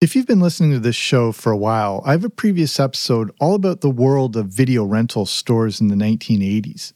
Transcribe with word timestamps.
If 0.00 0.14
you've 0.14 0.28
been 0.28 0.38
listening 0.38 0.70
to 0.70 0.78
this 0.78 0.94
show 0.94 1.32
for 1.32 1.50
a 1.50 1.56
while, 1.56 2.02
I 2.06 2.12
have 2.12 2.22
a 2.22 2.30
previous 2.30 2.78
episode 2.78 3.32
all 3.40 3.56
about 3.56 3.80
the 3.80 3.90
world 3.90 4.36
of 4.36 4.46
video 4.46 4.84
rental 4.84 5.26
stores 5.26 5.80
in 5.80 5.88
the 5.88 5.96
1980s. 5.96 6.92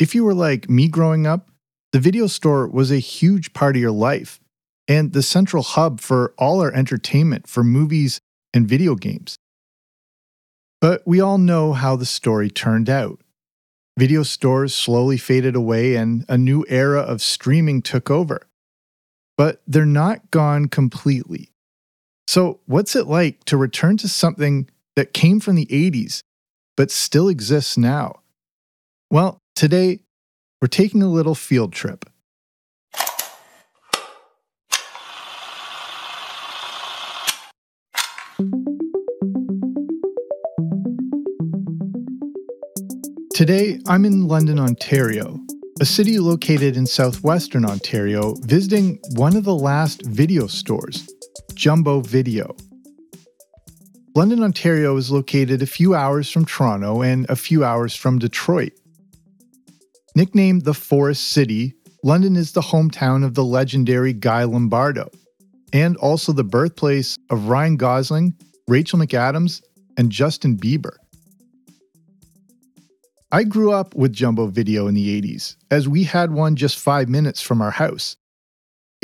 If 0.00 0.16
you 0.16 0.24
were 0.24 0.34
like 0.34 0.68
me 0.68 0.88
growing 0.88 1.28
up, 1.28 1.48
the 1.92 2.00
video 2.00 2.26
store 2.26 2.66
was 2.66 2.90
a 2.90 2.98
huge 2.98 3.52
part 3.52 3.76
of 3.76 3.82
your 3.82 3.92
life 3.92 4.40
and 4.88 5.12
the 5.12 5.22
central 5.22 5.62
hub 5.62 6.00
for 6.00 6.34
all 6.36 6.60
our 6.60 6.72
entertainment 6.72 7.46
for 7.46 7.62
movies 7.62 8.18
and 8.52 8.66
video 8.66 8.96
games. 8.96 9.36
But 10.80 11.02
we 11.06 11.20
all 11.20 11.38
know 11.38 11.72
how 11.72 11.94
the 11.94 12.04
story 12.04 12.50
turned 12.50 12.90
out. 12.90 13.20
Video 13.96 14.24
stores 14.24 14.74
slowly 14.74 15.18
faded 15.18 15.54
away 15.54 15.94
and 15.94 16.24
a 16.28 16.36
new 16.36 16.66
era 16.68 17.00
of 17.00 17.22
streaming 17.22 17.80
took 17.80 18.10
over. 18.10 18.48
But 19.38 19.62
they're 19.68 19.86
not 19.86 20.32
gone 20.32 20.66
completely. 20.66 21.52
So, 22.26 22.60
what's 22.66 22.96
it 22.96 23.06
like 23.06 23.44
to 23.44 23.56
return 23.56 23.96
to 23.98 24.08
something 24.08 24.68
that 24.96 25.12
came 25.12 25.40
from 25.40 25.56
the 25.56 25.66
80s 25.66 26.20
but 26.76 26.90
still 26.90 27.28
exists 27.28 27.76
now? 27.76 28.20
Well, 29.10 29.38
today 29.54 30.00
we're 30.60 30.68
taking 30.68 31.02
a 31.02 31.08
little 31.08 31.34
field 31.34 31.72
trip. 31.72 32.06
Today, 43.34 43.80
I'm 43.88 44.04
in 44.04 44.28
London, 44.28 44.58
Ontario, 44.60 45.40
a 45.80 45.84
city 45.84 46.18
located 46.18 46.76
in 46.76 46.86
southwestern 46.86 47.64
Ontario, 47.64 48.34
visiting 48.42 49.00
one 49.16 49.36
of 49.36 49.44
the 49.44 49.54
last 49.54 50.02
video 50.06 50.46
stores, 50.46 51.13
Jumbo 51.54 52.00
Video. 52.00 52.56
London, 54.16 54.42
Ontario 54.42 54.96
is 54.96 55.10
located 55.10 55.62
a 55.62 55.66
few 55.66 55.94
hours 55.94 56.30
from 56.30 56.44
Toronto 56.44 57.02
and 57.02 57.28
a 57.28 57.36
few 57.36 57.64
hours 57.64 57.96
from 57.96 58.18
Detroit. 58.18 58.72
Nicknamed 60.14 60.64
the 60.64 60.74
Forest 60.74 61.28
City, 61.28 61.74
London 62.02 62.36
is 62.36 62.52
the 62.52 62.60
hometown 62.60 63.24
of 63.24 63.34
the 63.34 63.44
legendary 63.44 64.12
Guy 64.12 64.44
Lombardo, 64.44 65.10
and 65.72 65.96
also 65.96 66.32
the 66.32 66.44
birthplace 66.44 67.16
of 67.30 67.48
Ryan 67.48 67.76
Gosling, 67.76 68.34
Rachel 68.68 68.98
McAdams, 68.98 69.62
and 69.96 70.10
Justin 70.10 70.56
Bieber. 70.56 70.96
I 73.32 73.42
grew 73.42 73.72
up 73.72 73.94
with 73.96 74.12
Jumbo 74.12 74.46
Video 74.46 74.86
in 74.86 74.94
the 74.94 75.20
80s, 75.20 75.56
as 75.70 75.88
we 75.88 76.04
had 76.04 76.30
one 76.30 76.54
just 76.54 76.78
five 76.78 77.08
minutes 77.08 77.40
from 77.40 77.60
our 77.60 77.72
house. 77.72 78.16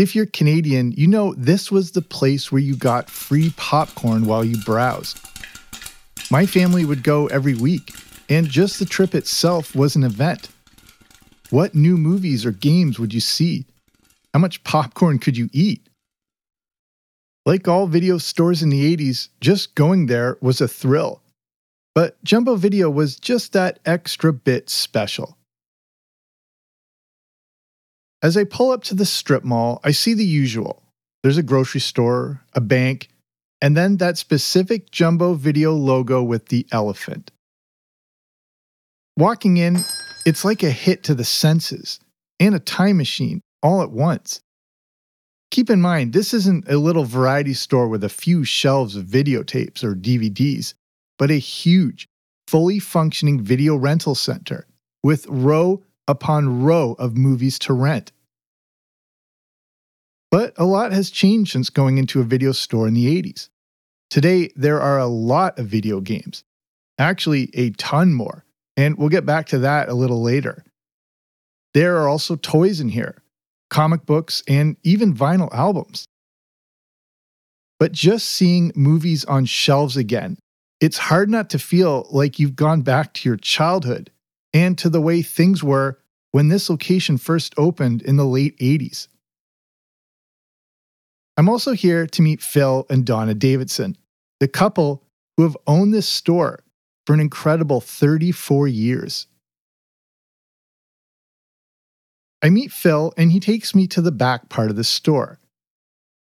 If 0.00 0.16
you're 0.16 0.24
Canadian, 0.24 0.92
you 0.92 1.06
know 1.06 1.34
this 1.34 1.70
was 1.70 1.90
the 1.90 2.00
place 2.00 2.50
where 2.50 2.62
you 2.62 2.74
got 2.74 3.10
free 3.10 3.52
popcorn 3.58 4.24
while 4.24 4.42
you 4.42 4.56
browsed. 4.64 5.20
My 6.30 6.46
family 6.46 6.86
would 6.86 7.02
go 7.02 7.26
every 7.26 7.52
week, 7.52 7.92
and 8.30 8.48
just 8.48 8.78
the 8.78 8.86
trip 8.86 9.14
itself 9.14 9.76
was 9.76 9.96
an 9.96 10.02
event. 10.02 10.48
What 11.50 11.74
new 11.74 11.98
movies 11.98 12.46
or 12.46 12.50
games 12.50 12.98
would 12.98 13.12
you 13.12 13.20
see? 13.20 13.66
How 14.32 14.40
much 14.40 14.64
popcorn 14.64 15.18
could 15.18 15.36
you 15.36 15.50
eat? 15.52 15.86
Like 17.44 17.68
all 17.68 17.86
video 17.86 18.16
stores 18.16 18.62
in 18.62 18.70
the 18.70 18.96
80s, 18.96 19.28
just 19.42 19.74
going 19.74 20.06
there 20.06 20.38
was 20.40 20.62
a 20.62 20.68
thrill. 20.68 21.20
But 21.94 22.16
Jumbo 22.24 22.56
Video 22.56 22.88
was 22.88 23.16
just 23.16 23.52
that 23.52 23.80
extra 23.84 24.32
bit 24.32 24.70
special. 24.70 25.36
As 28.22 28.36
I 28.36 28.44
pull 28.44 28.70
up 28.70 28.84
to 28.84 28.94
the 28.94 29.06
strip 29.06 29.44
mall, 29.44 29.80
I 29.82 29.92
see 29.92 30.12
the 30.12 30.24
usual. 30.24 30.82
There's 31.22 31.38
a 31.38 31.42
grocery 31.42 31.80
store, 31.80 32.42
a 32.54 32.60
bank, 32.60 33.08
and 33.62 33.76
then 33.76 33.96
that 33.96 34.18
specific 34.18 34.90
Jumbo 34.90 35.34
Video 35.34 35.72
logo 35.72 36.22
with 36.22 36.48
the 36.48 36.66
elephant. 36.70 37.30
Walking 39.16 39.56
in, 39.56 39.78
it's 40.26 40.44
like 40.44 40.62
a 40.62 40.70
hit 40.70 41.02
to 41.04 41.14
the 41.14 41.24
senses 41.24 41.98
and 42.38 42.54
a 42.54 42.60
time 42.60 42.98
machine 42.98 43.40
all 43.62 43.82
at 43.82 43.90
once. 43.90 44.40
Keep 45.50 45.70
in 45.70 45.80
mind, 45.80 46.12
this 46.12 46.32
isn't 46.32 46.68
a 46.68 46.78
little 46.78 47.04
variety 47.04 47.54
store 47.54 47.88
with 47.88 48.04
a 48.04 48.08
few 48.08 48.44
shelves 48.44 48.96
of 48.96 49.06
videotapes 49.06 49.82
or 49.82 49.94
DVDs, 49.94 50.74
but 51.18 51.30
a 51.30 51.34
huge, 51.34 52.06
fully 52.48 52.78
functioning 52.78 53.40
video 53.40 53.76
rental 53.76 54.14
center 54.14 54.66
with 55.02 55.26
row 55.26 55.82
upon 56.10 56.62
row 56.62 56.96
of 56.98 57.16
movies 57.16 57.56
to 57.60 57.72
rent. 57.72 58.10
But 60.30 60.52
a 60.56 60.64
lot 60.64 60.92
has 60.92 61.08
changed 61.10 61.52
since 61.52 61.70
going 61.70 61.98
into 61.98 62.20
a 62.20 62.24
video 62.24 62.50
store 62.50 62.88
in 62.88 62.94
the 62.94 63.22
80s. 63.22 63.48
Today, 64.10 64.50
there 64.56 64.80
are 64.80 64.98
a 64.98 65.06
lot 65.06 65.58
of 65.58 65.66
video 65.66 66.00
games, 66.00 66.42
actually, 66.98 67.50
a 67.54 67.70
ton 67.70 68.12
more, 68.12 68.44
and 68.76 68.98
we'll 68.98 69.08
get 69.08 69.24
back 69.24 69.46
to 69.46 69.58
that 69.60 69.88
a 69.88 69.94
little 69.94 70.20
later. 70.20 70.64
There 71.74 71.96
are 71.98 72.08
also 72.08 72.34
toys 72.34 72.80
in 72.80 72.88
here, 72.88 73.22
comic 73.70 74.04
books, 74.04 74.42
and 74.48 74.76
even 74.82 75.14
vinyl 75.14 75.52
albums. 75.54 76.06
But 77.78 77.92
just 77.92 78.28
seeing 78.28 78.72
movies 78.74 79.24
on 79.24 79.44
shelves 79.44 79.96
again, 79.96 80.38
it's 80.80 80.98
hard 80.98 81.30
not 81.30 81.50
to 81.50 81.58
feel 81.60 82.08
like 82.10 82.40
you've 82.40 82.56
gone 82.56 82.82
back 82.82 83.14
to 83.14 83.28
your 83.28 83.36
childhood 83.36 84.10
and 84.52 84.76
to 84.78 84.88
the 84.88 85.00
way 85.00 85.22
things 85.22 85.62
were 85.62 85.99
when 86.32 86.48
this 86.48 86.70
location 86.70 87.18
first 87.18 87.54
opened 87.56 88.02
in 88.02 88.16
the 88.16 88.24
late 88.24 88.56
80s. 88.58 89.08
I'm 91.36 91.48
also 91.48 91.72
here 91.72 92.06
to 92.06 92.22
meet 92.22 92.42
Phil 92.42 92.86
and 92.90 93.04
Donna 93.04 93.34
Davidson, 93.34 93.96
the 94.40 94.48
couple 94.48 95.02
who 95.36 95.42
have 95.44 95.56
owned 95.66 95.94
this 95.94 96.08
store 96.08 96.60
for 97.06 97.14
an 97.14 97.20
incredible 97.20 97.80
34 97.80 98.68
years. 98.68 99.26
I 102.42 102.50
meet 102.50 102.72
Phil 102.72 103.12
and 103.16 103.32
he 103.32 103.40
takes 103.40 103.74
me 103.74 103.86
to 103.88 104.00
the 104.00 104.12
back 104.12 104.48
part 104.48 104.70
of 104.70 104.76
the 104.76 104.84
store. 104.84 105.40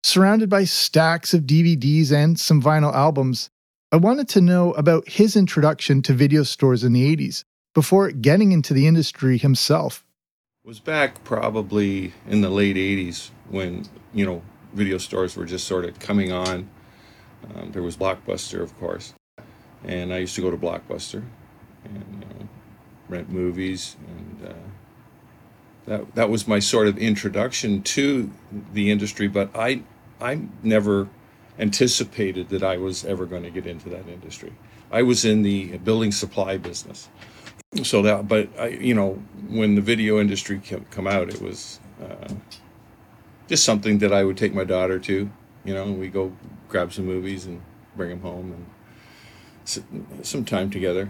Surrounded 0.03 0.49
by 0.49 0.65
stacks 0.65 1.33
of 1.33 1.43
DVDs 1.43 2.11
and 2.11 2.39
some 2.39 2.61
vinyl 2.61 2.93
albums, 2.93 3.49
I 3.91 3.97
wanted 3.97 4.27
to 4.29 4.41
know 4.41 4.73
about 4.73 5.07
his 5.07 5.35
introduction 5.35 6.01
to 6.03 6.13
video 6.13 6.43
stores 6.43 6.83
in 6.83 6.93
the 6.93 7.15
80s 7.15 7.43
before 7.73 8.11
getting 8.11 8.51
into 8.51 8.73
the 8.73 8.87
industry 8.87 9.37
himself. 9.37 10.03
It 10.63 10.67
was 10.67 10.79
back 10.79 11.23
probably 11.23 12.13
in 12.27 12.41
the 12.41 12.49
late 12.49 12.75
80s 12.75 13.31
when, 13.49 13.85
you 14.13 14.25
know, 14.25 14.41
video 14.73 14.97
stores 14.97 15.35
were 15.35 15.45
just 15.45 15.67
sort 15.67 15.85
of 15.85 15.99
coming 15.99 16.31
on. 16.31 16.69
Um, 17.55 17.71
there 17.71 17.83
was 17.83 17.97
Blockbuster, 17.97 18.61
of 18.61 18.77
course, 18.79 19.13
and 19.83 20.13
I 20.13 20.19
used 20.19 20.35
to 20.35 20.41
go 20.41 20.49
to 20.49 20.57
Blockbuster 20.57 21.23
and 21.83 22.05
you 22.21 22.29
know, 22.29 22.49
rent 23.09 23.29
movies, 23.29 23.97
and 24.07 24.49
uh, 24.49 24.53
that 25.85 26.15
that 26.15 26.29
was 26.29 26.47
my 26.47 26.59
sort 26.59 26.87
of 26.87 26.97
introduction 26.97 27.81
to 27.83 28.31
the 28.71 28.89
industry. 28.89 29.27
But 29.27 29.49
I 29.55 29.83
I 30.21 30.39
never 30.63 31.09
anticipated 31.59 32.49
that 32.49 32.63
I 32.63 32.77
was 32.77 33.03
ever 33.03 33.25
going 33.25 33.43
to 33.43 33.51
get 33.51 33.67
into 33.67 33.89
that 33.89 34.07
industry. 34.07 34.53
I 34.91 35.01
was 35.01 35.25
in 35.25 35.41
the 35.41 35.77
building 35.79 36.11
supply 36.11 36.57
business, 36.57 37.09
so 37.81 38.01
that 38.03 38.27
but 38.27 38.49
I 38.59 38.67
you 38.67 38.93
know 38.93 39.21
when 39.49 39.75
the 39.75 39.81
video 39.81 40.19
industry 40.19 40.59
came 40.59 40.85
come 40.91 41.07
out, 41.07 41.29
it 41.29 41.41
was. 41.41 41.79
Uh, 42.01 42.33
just 43.47 43.63
something 43.63 43.99
that 43.99 44.13
I 44.13 44.23
would 44.23 44.37
take 44.37 44.53
my 44.53 44.63
daughter 44.63 44.99
to. 44.99 45.29
You 45.65 45.73
know, 45.73 45.91
we 45.91 46.07
go 46.07 46.33
grab 46.69 46.91
some 46.93 47.05
movies 47.05 47.45
and 47.45 47.61
bring 47.95 48.09
them 48.09 48.21
home 48.21 48.51
and 48.51 48.65
sit 49.65 49.83
some 50.23 50.45
time 50.45 50.69
together. 50.69 51.09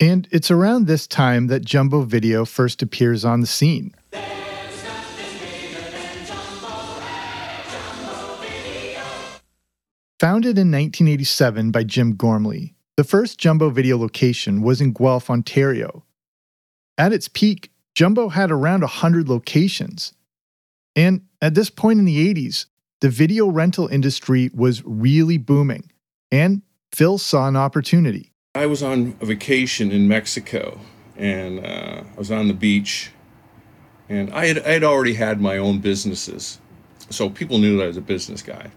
And 0.00 0.28
it's 0.30 0.50
around 0.50 0.86
this 0.86 1.06
time 1.06 1.46
that 1.48 1.64
Jumbo 1.64 2.02
Video 2.02 2.44
first 2.44 2.82
appears 2.82 3.24
on 3.24 3.40
the 3.40 3.46
scene. 3.46 3.94
Founded 10.18 10.56
in 10.56 10.70
1987 10.70 11.72
by 11.72 11.82
Jim 11.82 12.14
Gormley, 12.14 12.76
the 12.96 13.04
first 13.04 13.38
Jumbo 13.38 13.70
Video 13.70 13.96
location 13.96 14.62
was 14.62 14.80
in 14.80 14.92
Guelph, 14.92 15.30
Ontario. 15.30 16.04
At 16.98 17.12
its 17.12 17.28
peak, 17.28 17.70
Jumbo 17.94 18.28
had 18.28 18.50
around 18.50 18.82
100 18.82 19.28
locations, 19.28 20.12
and 20.94 21.22
at 21.40 21.54
this 21.54 21.70
point 21.70 21.98
in 21.98 22.04
the 22.04 22.34
80s, 22.34 22.66
the 23.00 23.08
video 23.08 23.48
rental 23.48 23.88
industry 23.88 24.50
was 24.54 24.82
really 24.84 25.38
booming, 25.38 25.90
and 26.30 26.62
Phil 26.92 27.18
saw 27.18 27.48
an 27.48 27.56
opportunity. 27.56 28.32
I 28.54 28.66
was 28.66 28.82
on 28.82 29.16
a 29.20 29.26
vacation 29.26 29.90
in 29.90 30.06
Mexico, 30.08 30.78
and 31.16 31.64
uh, 31.64 32.02
I 32.14 32.18
was 32.18 32.30
on 32.30 32.48
the 32.48 32.54
beach, 32.54 33.10
and 34.08 34.32
I 34.32 34.46
had, 34.46 34.58
I 34.60 34.72
had 34.72 34.84
already 34.84 35.14
had 35.14 35.40
my 35.40 35.56
own 35.56 35.78
businesses, 35.78 36.58
so 37.08 37.30
people 37.30 37.58
knew 37.58 37.78
that 37.78 37.84
I 37.84 37.86
was 37.86 37.96
a 37.96 38.02
business 38.02 38.42
guy. 38.42 38.70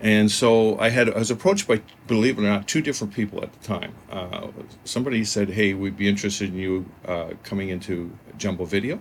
And 0.00 0.30
so 0.30 0.78
I 0.78 0.90
had 0.90 1.08
I 1.08 1.18
was 1.18 1.30
approached 1.30 1.66
by, 1.66 1.80
believe 2.06 2.38
it 2.38 2.42
or 2.42 2.44
not, 2.44 2.68
two 2.68 2.82
different 2.82 3.14
people 3.14 3.42
at 3.42 3.52
the 3.52 3.66
time. 3.66 3.94
Uh, 4.10 4.48
somebody 4.84 5.24
said, 5.24 5.50
"Hey, 5.50 5.72
we'd 5.72 5.96
be 5.96 6.08
interested 6.08 6.50
in 6.50 6.58
you 6.58 6.86
uh, 7.06 7.30
coming 7.42 7.70
into 7.70 8.10
Jumbo 8.36 8.64
Video 8.64 9.00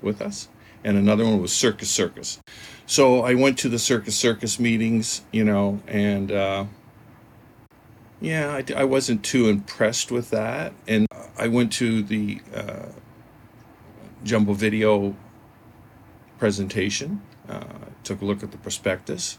with 0.00 0.20
us." 0.22 0.48
and 0.84 0.96
another 0.96 1.24
one 1.24 1.40
was 1.40 1.52
Circus 1.52 1.90
Circus. 1.90 2.38
So 2.86 3.22
I 3.22 3.34
went 3.34 3.58
to 3.58 3.68
the 3.68 3.78
Circus 3.78 4.16
Circus 4.16 4.58
meetings, 4.58 5.22
you 5.32 5.44
know, 5.44 5.80
and 5.86 6.32
uh, 6.32 6.64
yeah, 8.20 8.50
I, 8.54 8.64
I, 8.74 8.84
wasn't 8.84 9.24
too 9.24 9.48
impressed 9.48 10.10
with 10.10 10.30
that. 10.30 10.72
And 10.86 11.06
I 11.36 11.48
went 11.48 11.72
to 11.74 12.02
the 12.02 12.40
uh, 12.54 12.86
Jumbo 14.24 14.54
Video 14.54 15.14
presentation, 16.38 17.22
uh, 17.48 17.64
took 18.02 18.22
a 18.22 18.24
look 18.24 18.42
at 18.42 18.52
the 18.52 18.58
prospectus, 18.58 19.38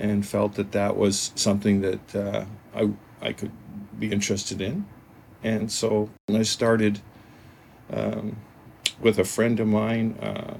and 0.00 0.26
felt 0.26 0.54
that 0.54 0.72
that 0.72 0.96
was 0.96 1.32
something 1.36 1.82
that 1.82 2.16
uh, 2.16 2.44
I, 2.74 2.90
I 3.20 3.32
could 3.32 3.52
be 3.98 4.10
interested 4.10 4.60
in. 4.60 4.86
And 5.44 5.70
so 5.70 6.10
I 6.28 6.42
started 6.42 7.00
um, 7.92 8.36
with 9.00 9.18
a 9.18 9.24
friend 9.24 9.60
of 9.60 9.68
mine, 9.68 10.18
uh, 10.20 10.54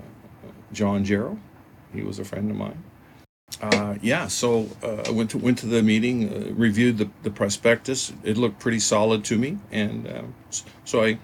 John 0.72 1.04
Jarrow. 1.04 1.38
He 1.92 2.02
was 2.02 2.18
a 2.18 2.24
friend 2.24 2.50
of 2.50 2.56
mine. 2.56 2.84
Uh, 3.60 3.96
yeah, 4.00 4.28
so 4.28 4.68
uh, 4.82 5.02
I 5.06 5.10
went 5.10 5.30
to 5.30 5.38
went 5.38 5.58
to 5.58 5.66
the 5.66 5.82
meeting, 5.82 6.32
uh, 6.32 6.54
reviewed 6.54 6.98
the, 6.98 7.10
the 7.24 7.30
prospectus. 7.30 8.12
It 8.22 8.36
looked 8.36 8.60
pretty 8.60 8.78
solid 8.78 9.24
to 9.24 9.36
me, 9.36 9.58
and 9.72 10.06
um, 10.06 10.34
so 10.84 11.02
I 11.02 11.18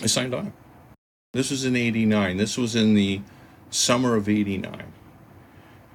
I 0.00 0.06
signed 0.06 0.32
on. 0.32 0.52
This 1.32 1.50
was 1.50 1.64
in 1.64 1.74
'89. 1.74 2.36
This 2.36 2.56
was 2.56 2.76
in 2.76 2.94
the 2.94 3.20
summer 3.70 4.14
of 4.14 4.28
'89, 4.28 4.92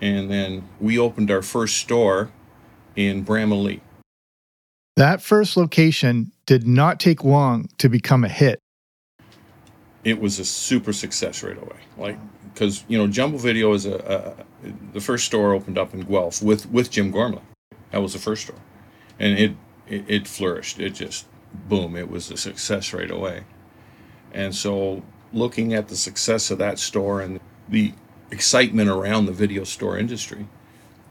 and 0.01 0.29
then 0.29 0.67
we 0.79 0.97
opened 0.97 1.31
our 1.31 1.41
first 1.41 1.77
store 1.77 2.31
in 2.95 3.25
Bramalea. 3.25 3.81
That 4.95 5.21
first 5.21 5.55
location 5.55 6.31
did 6.45 6.67
not 6.67 6.99
take 6.99 7.23
long 7.23 7.69
to 7.77 7.87
become 7.87 8.23
a 8.23 8.29
hit. 8.29 8.59
It 10.03 10.19
was 10.19 10.39
a 10.39 10.45
super 10.45 10.93
success 10.93 11.43
right 11.43 11.57
away. 11.57 11.77
Like 11.97 12.17
because 12.53 12.83
you 12.87 12.97
know 12.97 13.07
Jumbo 13.07 13.37
Video 13.37 13.73
is 13.73 13.85
a, 13.85 14.35
a, 14.63 14.67
the 14.93 14.99
first 14.99 15.25
store 15.25 15.53
opened 15.53 15.77
up 15.77 15.93
in 15.93 16.01
Guelph 16.01 16.41
with 16.41 16.69
with 16.69 16.91
Jim 16.91 17.11
Gormley. 17.11 17.41
That 17.91 18.01
was 18.01 18.13
the 18.13 18.19
first 18.19 18.43
store, 18.43 18.59
and 19.19 19.37
it, 19.39 19.51
it 19.87 20.05
it 20.07 20.27
flourished. 20.27 20.79
It 20.79 20.91
just 20.91 21.25
boom. 21.69 21.95
It 21.95 22.09
was 22.09 22.29
a 22.31 22.37
success 22.37 22.93
right 22.93 23.09
away, 23.09 23.43
and 24.33 24.53
so 24.53 25.03
looking 25.31 25.73
at 25.73 25.87
the 25.87 25.95
success 25.95 26.51
of 26.51 26.57
that 26.57 26.79
store 26.79 27.21
and 27.21 27.39
the 27.69 27.93
excitement 28.31 28.89
around 28.89 29.25
the 29.25 29.31
video 29.31 29.63
store 29.63 29.97
industry, 29.97 30.47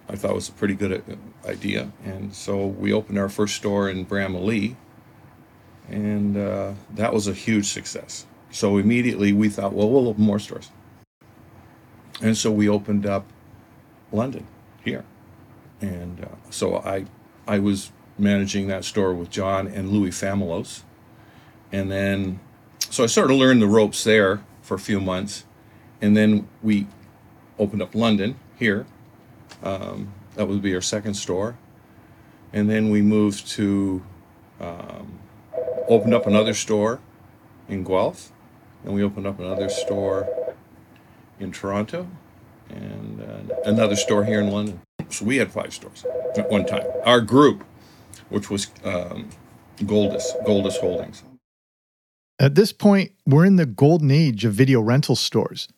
I 0.09 0.17
thought 0.17 0.35
was 0.35 0.49
a 0.49 0.53
pretty 0.53 0.75
good 0.75 0.93
uh, 0.93 1.49
idea. 1.49 1.93
And 2.05 2.35
so 2.35 2.67
we 2.67 2.93
opened 2.93 3.19
our 3.19 3.29
first 3.29 3.57
store 3.57 3.91
in 3.91 4.07
Bramalea, 4.07 4.77
and 5.89 6.37
uh, 6.37 6.73
that 6.95 7.13
was 7.13 7.27
a 7.27 7.33
huge 7.33 7.67
success. 7.67 8.27
So 8.51 8.79
immediately 8.79 9.33
we 9.33 9.49
thought, 9.49 9.73
well, 9.73 9.91
we'll 9.91 10.09
open 10.09 10.25
more 10.25 10.39
stores. 10.39 10.71
And 12.21 12.37
so 12.37 12.51
we 12.51 12.69
opened 12.69 13.07
up 13.07 13.27
London 14.11 14.47
here. 14.85 15.05
And 15.81 16.25
uh, 16.25 16.51
so 16.51 16.77
I, 16.79 17.07
I 17.47 17.59
was 17.59 17.93
managing 18.19 18.67
that 18.69 18.85
store 18.85 19.15
with 19.15 19.31
John 19.31 19.67
and 19.67 19.91
Louis 19.91 20.11
Famelos. 20.11 20.83
And 21.71 21.91
then, 21.93 22.41
so 22.91 23.05
I 23.05 23.07
sort 23.07 23.31
of 23.31 23.37
learned 23.37 23.63
the 23.63 23.67
ropes 23.67 24.03
there 24.05 24.43
for 24.63 24.75
a 24.75 24.79
few 24.79 25.01
months. 25.01 25.45
And 26.01 26.17
then 26.17 26.49
we 26.63 26.87
opened 27.59 27.83
up 27.83 27.95
London 27.95 28.37
here. 28.57 28.87
Um, 29.63 30.13
that 30.35 30.47
would 30.47 30.63
be 30.63 30.75
our 30.75 30.81
second 30.81 31.15
store. 31.15 31.57
And 32.53 32.69
then 32.71 32.91
we 32.91 33.03
moved 33.03 33.47
to, 33.49 34.03
um, 34.61 35.19
opened 35.89 36.15
up 36.15 36.27
another 36.27 36.55
store 36.55 37.01
in 37.69 37.85
Guelph. 37.85 38.33
And 38.85 38.95
we 38.95 39.03
opened 39.03 39.27
up 39.27 39.41
another 39.41 39.69
store 39.69 40.29
in 41.41 41.53
Toronto 41.53 42.09
and 42.71 43.23
uh, 43.23 43.55
another 43.65 43.97
store 43.97 44.25
here 44.25 44.41
in 44.41 44.51
London. 44.51 44.81
So 45.11 45.25
we 45.25 45.37
had 45.39 45.51
five 45.51 45.73
stores 45.73 46.05
at 46.37 46.51
one 46.51 46.67
time. 46.67 46.87
Our 47.05 47.21
group, 47.21 47.65
which 48.29 48.51
was 48.51 48.69
um, 48.85 49.31
Goldus, 49.79 50.25
Goldus 50.47 50.77
Holdings. 50.79 51.23
At 52.39 52.55
this 52.55 52.73
point, 52.73 53.13
we're 53.27 53.45
in 53.45 53.57
the 53.57 53.67
golden 53.67 54.11
age 54.11 54.45
of 54.45 54.53
video 54.53 54.81
rental 54.81 55.17
stores. 55.17 55.69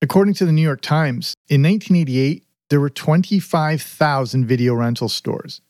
According 0.00 0.34
to 0.34 0.46
the 0.46 0.52
New 0.52 0.62
York 0.62 0.80
Times, 0.80 1.34
in 1.48 1.62
1988, 1.62 2.44
there 2.70 2.80
were 2.80 2.90
25,000 2.90 4.46
video 4.46 4.74
rental 4.74 5.08
stores. 5.08 5.60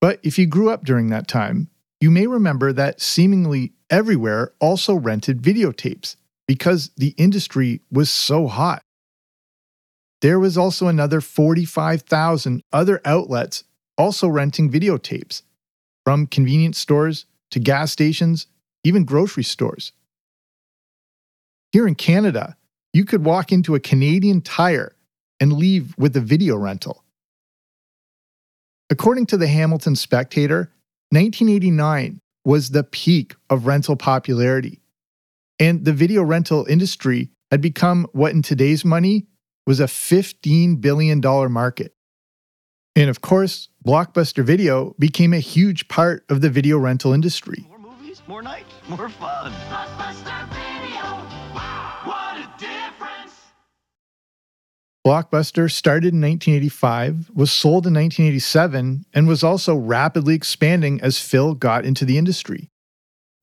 But 0.00 0.20
if 0.22 0.38
you 0.38 0.46
grew 0.46 0.68
up 0.68 0.84
during 0.84 1.08
that 1.08 1.26
time, 1.26 1.70
you 1.98 2.10
may 2.10 2.26
remember 2.26 2.72
that 2.74 3.00
seemingly 3.00 3.72
everywhere 3.88 4.52
also 4.60 4.94
rented 4.94 5.40
videotapes 5.40 6.16
because 6.46 6.90
the 6.98 7.14
industry 7.16 7.80
was 7.90 8.10
so 8.10 8.46
hot. 8.46 8.82
There 10.20 10.38
was 10.38 10.58
also 10.58 10.88
another 10.88 11.22
45,000 11.22 12.62
other 12.72 13.00
outlets 13.06 13.64
also 13.96 14.28
renting 14.28 14.70
videotapes, 14.70 15.42
from 16.04 16.26
convenience 16.26 16.78
stores 16.78 17.24
to 17.50 17.58
gas 17.58 17.90
stations, 17.90 18.46
even 18.84 19.04
grocery 19.04 19.44
stores. 19.44 19.92
Here 21.72 21.86
in 21.86 21.94
Canada, 21.94 22.56
you 22.96 23.04
could 23.04 23.26
walk 23.26 23.52
into 23.52 23.74
a 23.74 23.80
Canadian 23.80 24.40
tire 24.40 24.96
and 25.38 25.52
leave 25.52 25.94
with 25.98 26.16
a 26.16 26.20
video 26.20 26.56
rental. 26.56 27.04
According 28.88 29.26
to 29.26 29.36
the 29.36 29.48
Hamilton 29.48 29.96
Spectator, 29.96 30.72
1989 31.10 32.20
was 32.46 32.70
the 32.70 32.84
peak 32.84 33.34
of 33.50 33.66
rental 33.66 33.96
popularity 33.96 34.80
and 35.60 35.84
the 35.84 35.92
video 35.92 36.22
rental 36.22 36.64
industry 36.70 37.28
had 37.50 37.60
become 37.60 38.06
what 38.12 38.32
in 38.32 38.40
today's 38.40 38.82
money 38.82 39.26
was 39.66 39.78
a 39.78 39.84
$15 39.84 40.80
billion 40.80 41.20
market. 41.52 41.92
And 42.94 43.10
of 43.10 43.20
course, 43.20 43.68
Blockbuster 43.86 44.42
Video 44.42 44.94
became 44.98 45.34
a 45.34 45.38
huge 45.38 45.88
part 45.88 46.24
of 46.30 46.40
the 46.40 46.48
video 46.48 46.78
rental 46.78 47.12
industry. 47.12 47.66
More 47.68 47.78
movies, 47.78 48.22
more 48.26 48.40
nights, 48.40 48.72
more 48.88 49.10
fun. 49.10 49.52
Blockbuster 49.52 50.48
Video. 50.48 50.75
Blockbuster 55.06 55.70
started 55.70 56.14
in 56.14 56.20
1985, 56.20 57.30
was 57.32 57.52
sold 57.52 57.86
in 57.86 57.94
1987, 57.94 59.04
and 59.14 59.28
was 59.28 59.44
also 59.44 59.76
rapidly 59.76 60.34
expanding 60.34 61.00
as 61.00 61.20
Phil 61.20 61.54
got 61.54 61.84
into 61.84 62.04
the 62.04 62.18
industry. 62.18 62.70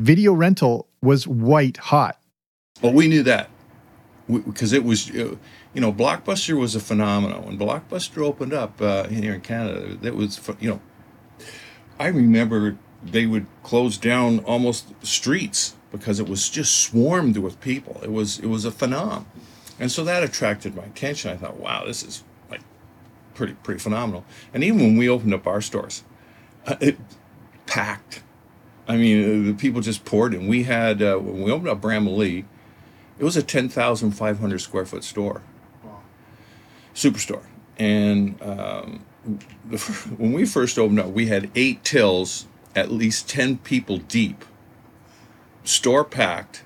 Video 0.02 0.34
rental 0.34 0.90
was 1.02 1.26
white 1.26 1.78
hot. 1.78 2.20
Well, 2.82 2.92
we 2.92 3.08
knew 3.08 3.24
that 3.24 3.50
because 4.28 4.74
it 4.74 4.84
was, 4.84 5.10
uh, 5.12 5.36
you 5.74 5.80
know, 5.80 5.94
Blockbuster 5.94 6.60
was 6.60 6.76
a 6.76 6.82
phenomenon. 6.82 7.46
When 7.46 7.58
Blockbuster 7.58 8.18
opened 8.18 8.52
up 8.52 8.82
uh, 8.82 9.08
here 9.08 9.34
in 9.34 9.40
Canada, 9.40 9.96
that 10.02 10.16
was, 10.16 10.42
you 10.60 10.70
know, 10.70 10.82
I 11.98 12.08
remember 12.08 12.78
they 13.02 13.26
would 13.26 13.48
close 13.64 13.98
down 13.98 14.40
almost 14.40 14.94
streets 15.02 15.76
because 15.94 16.20
it 16.20 16.28
was 16.28 16.50
just 16.50 16.76
swarmed 16.76 17.38
with 17.38 17.62
people. 17.62 18.02
It 18.04 18.12
was 18.12 18.40
it 18.40 18.48
was 18.48 18.66
a 18.66 18.72
phenomenon, 18.72 19.28
and 19.80 19.92
so 19.92 20.04
that 20.04 20.24
attracted 20.24 20.76
my 20.76 20.84
attention. 20.84 21.32
I 21.32 21.38
thought, 21.38 21.58
wow, 21.58 21.86
this 21.86 22.04
is 22.04 22.24
like 22.50 22.62
pretty 23.34 23.54
pretty 23.54 23.80
phenomenal. 23.80 24.26
And 24.54 24.64
even 24.64 24.80
when 24.80 24.98
we 24.98 25.10
opened 25.10 25.34
up 25.34 25.48
our 25.48 25.62
stores, 25.62 26.04
uh, 26.66 26.76
it 26.80 26.98
packed 27.66 28.24
I 28.88 28.98
mean, 28.98 29.24
uh, 29.24 29.48
the 29.48 29.54
people 29.54 29.82
just 29.82 30.06
poured 30.06 30.34
in. 30.34 30.48
We 30.48 30.64
had 30.64 31.02
uh, 31.02 31.18
when 31.18 31.42
we 31.42 31.52
opened 31.52 31.70
up 31.70 31.82
Bramalea, 31.82 32.46
it 33.18 33.24
was 33.24 33.38
a 33.38 33.44
ten 33.44 33.70
thousand 33.70 34.12
five 34.12 34.40
hundred 34.40 34.60
square 34.60 34.86
foot 34.86 35.04
store, 35.04 35.42
wow. 35.84 36.02
superstore, 36.94 37.44
and 37.78 38.42
um, 38.42 39.06
the, 39.70 39.78
when 40.18 40.34
we 40.34 40.46
first 40.46 40.78
opened 40.78 41.00
up, 41.00 41.08
we 41.08 41.28
had 41.28 41.50
eight 41.56 41.84
tills, 41.84 42.48
at 42.76 42.92
least 42.92 43.30
ten 43.30 43.58
people 43.58 43.98
deep, 43.98 44.44
store 45.64 46.04
packed. 46.04 46.64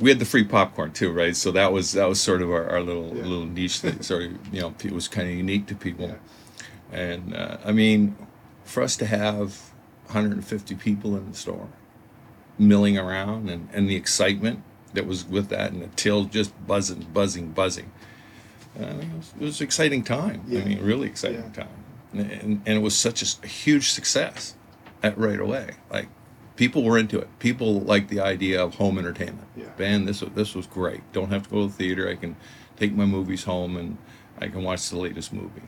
We 0.00 0.10
had 0.10 0.18
the 0.18 0.24
free 0.24 0.44
popcorn 0.44 0.92
too, 0.92 1.12
right? 1.12 1.36
So 1.36 1.52
that 1.52 1.72
was 1.72 1.92
that 1.92 2.08
was 2.08 2.20
sort 2.20 2.42
of 2.42 2.50
our, 2.50 2.68
our 2.68 2.80
little 2.80 3.08
yeah. 3.14 3.22
little 3.22 3.46
niche 3.46 3.80
thing. 3.80 4.02
Sort 4.02 4.24
of, 4.24 4.54
you 4.54 4.60
know, 4.60 4.74
it 4.82 4.92
was 4.92 5.08
kind 5.08 5.28
of 5.28 5.34
unique 5.34 5.66
to 5.66 5.74
people, 5.74 6.08
yeah. 6.08 6.98
and 6.98 7.36
uh, 7.36 7.58
I 7.64 7.72
mean, 7.72 8.16
for 8.64 8.82
us 8.82 8.96
to 8.96 9.06
have 9.06 9.70
150 10.06 10.74
people 10.76 11.16
in 11.16 11.30
the 11.30 11.36
store 11.36 11.68
milling 12.58 12.98
around 12.98 13.48
and, 13.48 13.68
and 13.72 13.88
the 13.88 13.96
excitement 13.96 14.62
that 14.92 15.06
was 15.06 15.24
with 15.24 15.48
that 15.48 15.72
and 15.72 15.82
the 15.82 15.86
till 15.96 16.24
just 16.24 16.52
buzzing, 16.66 17.06
buzzing, 17.12 17.52
buzzing. 17.52 17.90
Uh, 18.78 18.84
it, 18.84 19.16
was, 19.16 19.34
it 19.40 19.44
was 19.44 19.60
an 19.60 19.64
exciting 19.64 20.02
time. 20.02 20.42
Yeah. 20.46 20.60
I 20.60 20.64
mean, 20.64 20.82
really 20.82 21.08
exciting 21.08 21.50
time. 21.52 21.68
And, 22.12 22.60
and 22.66 22.68
it 22.68 22.82
was 22.82 22.96
such 22.96 23.22
a, 23.22 23.26
a 23.44 23.46
huge 23.46 23.90
success 23.90 24.54
at 25.02 25.16
right 25.16 25.40
away. 25.40 25.76
Like 25.90 26.08
people 26.60 26.82
were 26.82 26.98
into 26.98 27.18
it. 27.18 27.26
People 27.38 27.80
liked 27.80 28.10
the 28.10 28.20
idea 28.20 28.62
of 28.62 28.74
home 28.74 28.98
entertainment. 28.98 29.48
Yeah. 29.56 29.70
Ben, 29.78 30.04
this 30.04 30.20
this 30.34 30.54
was 30.54 30.66
great. 30.66 31.00
Don't 31.10 31.30
have 31.30 31.44
to 31.44 31.50
go 31.50 31.62
to 31.62 31.68
the 31.68 31.72
theater. 31.72 32.06
I 32.06 32.16
can 32.16 32.36
take 32.76 32.92
my 32.92 33.06
movies 33.06 33.44
home 33.44 33.78
and 33.78 33.96
I 34.38 34.48
can 34.48 34.62
watch 34.62 34.90
the 34.90 34.98
latest 34.98 35.32
movie. 35.32 35.62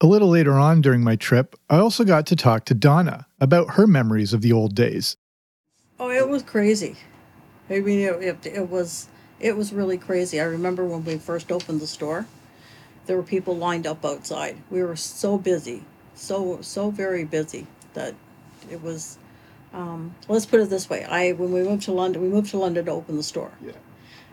A 0.00 0.06
little 0.06 0.28
later 0.28 0.52
on 0.52 0.80
during 0.80 1.02
my 1.02 1.16
trip, 1.16 1.56
I 1.68 1.78
also 1.78 2.04
got 2.04 2.26
to 2.26 2.36
talk 2.36 2.64
to 2.66 2.74
Donna 2.74 3.26
about 3.40 3.70
her 3.70 3.88
memories 3.88 4.32
of 4.32 4.40
the 4.40 4.52
old 4.52 4.76
days. 4.76 5.16
Oh, 5.98 6.10
it 6.10 6.28
was 6.28 6.44
crazy. 6.44 6.94
I 7.68 7.80
mean, 7.80 7.98
it, 7.98 8.22
it, 8.22 8.46
it 8.46 8.68
was 8.70 9.08
It 9.40 9.56
was 9.56 9.72
really 9.72 9.98
crazy. 9.98 10.40
I 10.40 10.44
remember 10.44 10.84
when 10.84 11.04
we 11.04 11.18
first 11.18 11.50
opened 11.50 11.80
the 11.80 11.88
store, 11.88 12.26
there 13.06 13.16
were 13.16 13.24
people 13.24 13.56
lined 13.56 13.86
up 13.86 14.04
outside. 14.04 14.58
We 14.70 14.80
were 14.80 14.94
so 14.94 15.38
busy, 15.38 15.82
so 16.14 16.60
so 16.60 16.90
very 16.90 17.24
busy 17.24 17.66
that 17.94 18.14
it 18.70 18.80
was. 18.80 19.18
Um, 19.72 20.14
let's 20.28 20.46
put 20.46 20.60
it 20.60 20.70
this 20.70 20.88
way: 20.88 21.04
I 21.04 21.32
when 21.32 21.52
we 21.52 21.62
moved 21.62 21.82
to 21.84 21.92
London, 21.92 22.22
we 22.22 22.28
moved 22.28 22.50
to 22.50 22.58
London 22.58 22.86
to 22.86 22.90
open 22.92 23.16
the 23.16 23.22
store, 23.22 23.52
Yeah. 23.64 23.72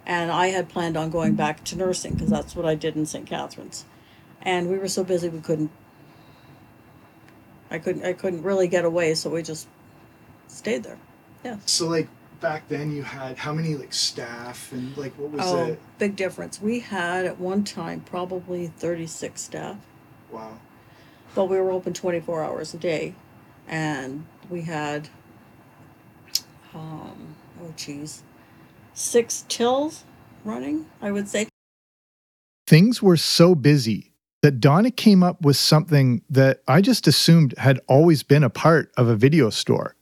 and 0.06 0.32
I 0.32 0.48
had 0.48 0.70
planned 0.70 0.96
on 0.98 1.10
going 1.10 1.36
back 1.36 1.63
to 1.65 1.75
nursing 1.77 2.13
because 2.13 2.30
that's 2.30 2.56
what 2.56 2.65
I 2.65 2.75
did 2.75 2.96
in 2.96 3.06
St. 3.06 3.25
Catharines, 3.27 3.86
and 4.42 4.70
we 4.70 4.77
were 4.77 4.88
so 4.88 5.04
busy 5.04 5.27
we 5.30 5.39
couldn't. 5.42 5.72
I 7.70 7.80
couldn't. 7.80 8.06
I 8.06 8.13
couldn't 8.13 8.44
really 8.44 8.68
get 8.68 8.86
away, 8.86 9.13
so 9.15 9.30
we 9.30 9.42
just 9.44 9.68
stayed 10.48 10.84
there. 10.84 10.98
Yeah. 11.44 11.58
So 11.65 11.88
like 11.88 12.08
back 12.42 12.68
then 12.70 12.92
you 12.92 13.01
had 13.04 13.38
how 13.38 13.54
many 13.54 13.75
like 13.75 13.94
staff 13.94 14.72
and 14.72 14.96
like 14.98 15.13
what 15.18 15.32
was 15.32 15.42
Oh, 15.44 15.65
it? 15.65 15.80
big 15.98 16.15
difference. 16.15 16.62
We 16.62 16.80
had 16.80 17.25
at 17.25 17.39
one 17.39 17.63
time 17.63 18.01
probably 18.01 18.68
36 18.68 19.42
staff, 19.42 19.77
Wow. 20.32 20.60
but 21.34 21.46
we 21.46 21.58
were 21.58 21.72
open 21.72 21.94
24 21.94 22.44
hours 22.44 22.74
a 22.74 22.77
day. 22.77 23.15
And 23.68 24.25
we 24.50 24.62
had, 24.62 25.10
um, 26.75 27.36
oh, 27.62 27.74
geez, 27.75 28.24
six 28.94 29.46
tills 29.48 30.03
running, 30.44 30.86
I 31.01 31.12
would 31.12 31.27
say. 31.27 31.48
Things 32.67 33.01
were 33.01 33.17
so 33.17 33.55
busy 33.55 34.12
that 34.41 34.60
Donna 34.60 34.91
came 34.91 35.24
up 35.24 35.41
with 35.41 35.55
something 35.55 36.22
that 36.29 36.62
I 36.67 36.82
just 36.82 37.08
assumed 37.08 37.55
had 37.58 37.79
always 37.88 38.22
been 38.22 38.44
a 38.44 38.50
part 38.50 38.91
of 38.98 39.08
a 39.08 39.15
video 39.15 39.50
store. 39.50 39.96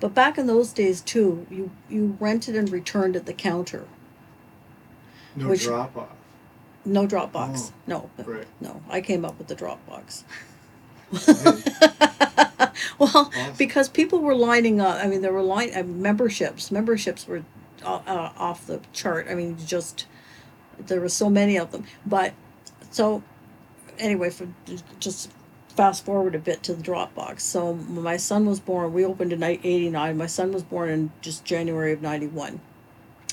But 0.00 0.14
back 0.14 0.38
in 0.38 0.46
those 0.46 0.72
days, 0.72 1.00
too, 1.00 1.46
you, 1.50 1.70
you 1.88 2.16
rented 2.18 2.56
and 2.56 2.70
returned 2.70 3.16
at 3.16 3.26
the 3.26 3.32
counter. 3.32 3.86
No 5.36 5.48
Which- 5.48 5.62
drop 5.62 5.96
off. 5.96 6.08
No 6.84 7.06
drop 7.06 7.30
box. 7.30 7.70
Oh, 7.70 7.74
no, 7.86 8.10
right. 8.24 8.44
no. 8.60 8.82
I 8.90 9.00
came 9.00 9.24
up 9.24 9.38
with 9.38 9.46
the 9.46 9.54
drop 9.54 9.78
box. 9.86 10.24
Well, 13.02 13.30
Awesome. 13.34 13.54
because 13.58 13.88
people 13.88 14.20
were 14.20 14.34
lining 14.34 14.80
up. 14.80 15.02
I 15.02 15.08
mean, 15.08 15.22
there 15.22 15.32
were 15.32 15.42
line 15.42 15.70
uh, 15.74 15.82
memberships. 15.82 16.70
Memberships 16.70 17.26
were 17.26 17.42
uh, 17.84 18.00
uh, 18.06 18.32
off 18.36 18.66
the 18.66 18.80
chart. 18.92 19.26
I 19.28 19.34
mean, 19.34 19.56
just 19.66 20.06
there 20.78 21.00
were 21.00 21.08
so 21.08 21.28
many 21.28 21.56
of 21.58 21.72
them. 21.72 21.84
But 22.06 22.32
so 22.90 23.22
anyway, 23.98 24.30
for 24.30 24.46
just 25.00 25.30
fast 25.74 26.04
forward 26.04 26.34
a 26.34 26.38
bit 26.38 26.62
to 26.64 26.74
the 26.74 26.82
Dropbox. 26.82 27.40
So 27.40 27.74
my 27.74 28.16
son 28.16 28.46
was 28.46 28.60
born. 28.60 28.92
We 28.92 29.04
opened 29.04 29.32
in 29.32 29.42
'89. 29.42 30.16
My 30.16 30.26
son 30.26 30.52
was 30.52 30.62
born 30.62 30.88
in 30.88 31.10
just 31.22 31.44
January 31.44 31.92
of 31.92 32.02
'91. 32.02 32.60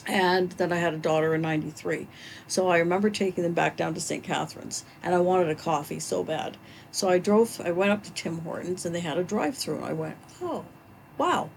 And 0.09 0.53
then 0.53 0.73
I 0.73 0.77
had 0.77 0.95
a 0.95 0.97
daughter 0.97 1.35
in 1.35 1.41
93. 1.41 2.07
So 2.47 2.67
I 2.67 2.79
remember 2.79 3.11
taking 3.11 3.43
them 3.43 3.53
back 3.53 3.77
down 3.77 3.93
to 3.93 4.01
St. 4.01 4.23
Catharines 4.23 4.83
and 5.03 5.13
I 5.13 5.19
wanted 5.19 5.49
a 5.49 5.55
coffee 5.55 5.99
so 5.99 6.23
bad. 6.23 6.57
So 6.89 7.09
I 7.09 7.19
drove, 7.19 7.61
I 7.63 7.69
went 7.69 7.91
up 7.91 8.03
to 8.05 8.13
Tim 8.13 8.39
Hortons 8.39 8.87
and 8.87 8.95
they 8.95 9.01
had 9.01 9.19
a 9.19 9.23
drive 9.23 9.55
through 9.55 9.75
and 9.75 9.85
I 9.85 9.93
went, 9.93 10.17
oh, 10.41 10.65
wow, 11.19 11.51